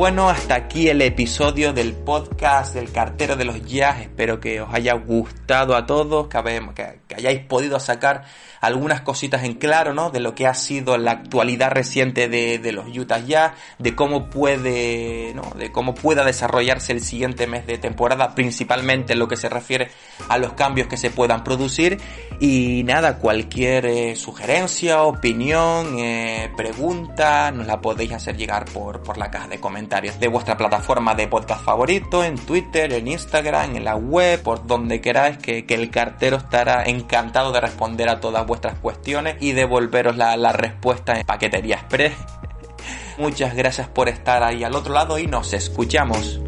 Bueno, 0.00 0.30
hasta 0.30 0.54
aquí 0.54 0.88
el 0.88 1.02
episodio 1.02 1.74
del 1.74 1.92
podcast 1.92 2.72
del 2.72 2.90
cartero 2.90 3.36
de 3.36 3.44
los 3.44 3.62
jazz. 3.66 4.00
Espero 4.00 4.40
que 4.40 4.62
os 4.62 4.72
haya 4.72 4.94
gustado 4.94 5.76
a 5.76 5.84
todos, 5.84 6.26
que, 6.28 7.00
que 7.06 7.14
hayáis 7.16 7.40
podido 7.40 7.78
sacar 7.78 8.24
algunas 8.60 9.00
cositas 9.00 9.44
en 9.44 9.54
claro, 9.54 9.94
¿no? 9.94 10.10
De 10.10 10.20
lo 10.20 10.34
que 10.34 10.46
ha 10.46 10.54
sido 10.54 10.96
la 10.98 11.12
actualidad 11.12 11.70
reciente 11.70 12.28
de, 12.28 12.72
los 12.72 12.86
Utah 12.96 13.18
Jazz, 13.18 13.52
de 13.78 13.94
cómo 13.94 14.28
puede, 14.28 15.32
¿no? 15.34 15.42
De 15.56 15.72
cómo 15.72 15.94
pueda 15.94 16.24
desarrollarse 16.24 16.92
el 16.92 17.00
siguiente 17.00 17.46
mes 17.46 17.66
de 17.66 17.78
temporada, 17.78 18.34
principalmente 18.34 19.14
en 19.14 19.18
lo 19.18 19.28
que 19.28 19.36
se 19.36 19.48
refiere 19.48 19.90
a 20.28 20.38
los 20.38 20.52
cambios 20.52 20.88
que 20.88 20.96
se 20.96 21.10
puedan 21.10 21.42
producir. 21.42 21.98
Y 22.38 22.82
nada, 22.84 23.18
cualquier 23.18 23.86
eh, 23.86 24.16
sugerencia, 24.16 25.02
opinión, 25.02 25.98
eh, 25.98 26.50
pregunta, 26.56 27.50
nos 27.50 27.66
la 27.66 27.80
podéis 27.80 28.12
hacer 28.12 28.36
llegar 28.36 28.66
por, 28.66 29.02
por 29.02 29.16
la 29.16 29.30
caja 29.30 29.48
de 29.48 29.58
de 29.90 30.28
vuestra 30.28 30.56
plataforma 30.56 31.16
de 31.16 31.26
podcast 31.26 31.64
favorito, 31.64 32.22
en 32.22 32.36
Twitter, 32.36 32.92
en 32.92 33.08
Instagram, 33.08 33.74
en 33.74 33.84
la 33.84 33.96
web, 33.96 34.40
por 34.40 34.64
donde 34.64 35.00
queráis, 35.00 35.36
que, 35.38 35.66
que 35.66 35.74
el 35.74 35.90
cartero 35.90 36.36
estará 36.36 36.84
encantado 36.84 37.50
de 37.50 37.60
responder 37.60 38.08
a 38.08 38.20
todas 38.20 38.46
vuestras 38.46 38.78
cuestiones 38.78 39.34
y 39.40 39.50
devolveros 39.50 40.16
la, 40.16 40.36
la 40.36 40.52
respuesta 40.52 41.18
en 41.18 41.26
Paquetería 41.26 41.74
Express. 41.74 42.14
Muchas 43.18 43.56
gracias 43.56 43.88
por 43.88 44.08
estar 44.08 44.44
ahí 44.44 44.62
al 44.62 44.76
otro 44.76 44.94
lado 44.94 45.18
y 45.18 45.26
nos 45.26 45.52
escuchamos. 45.52 46.40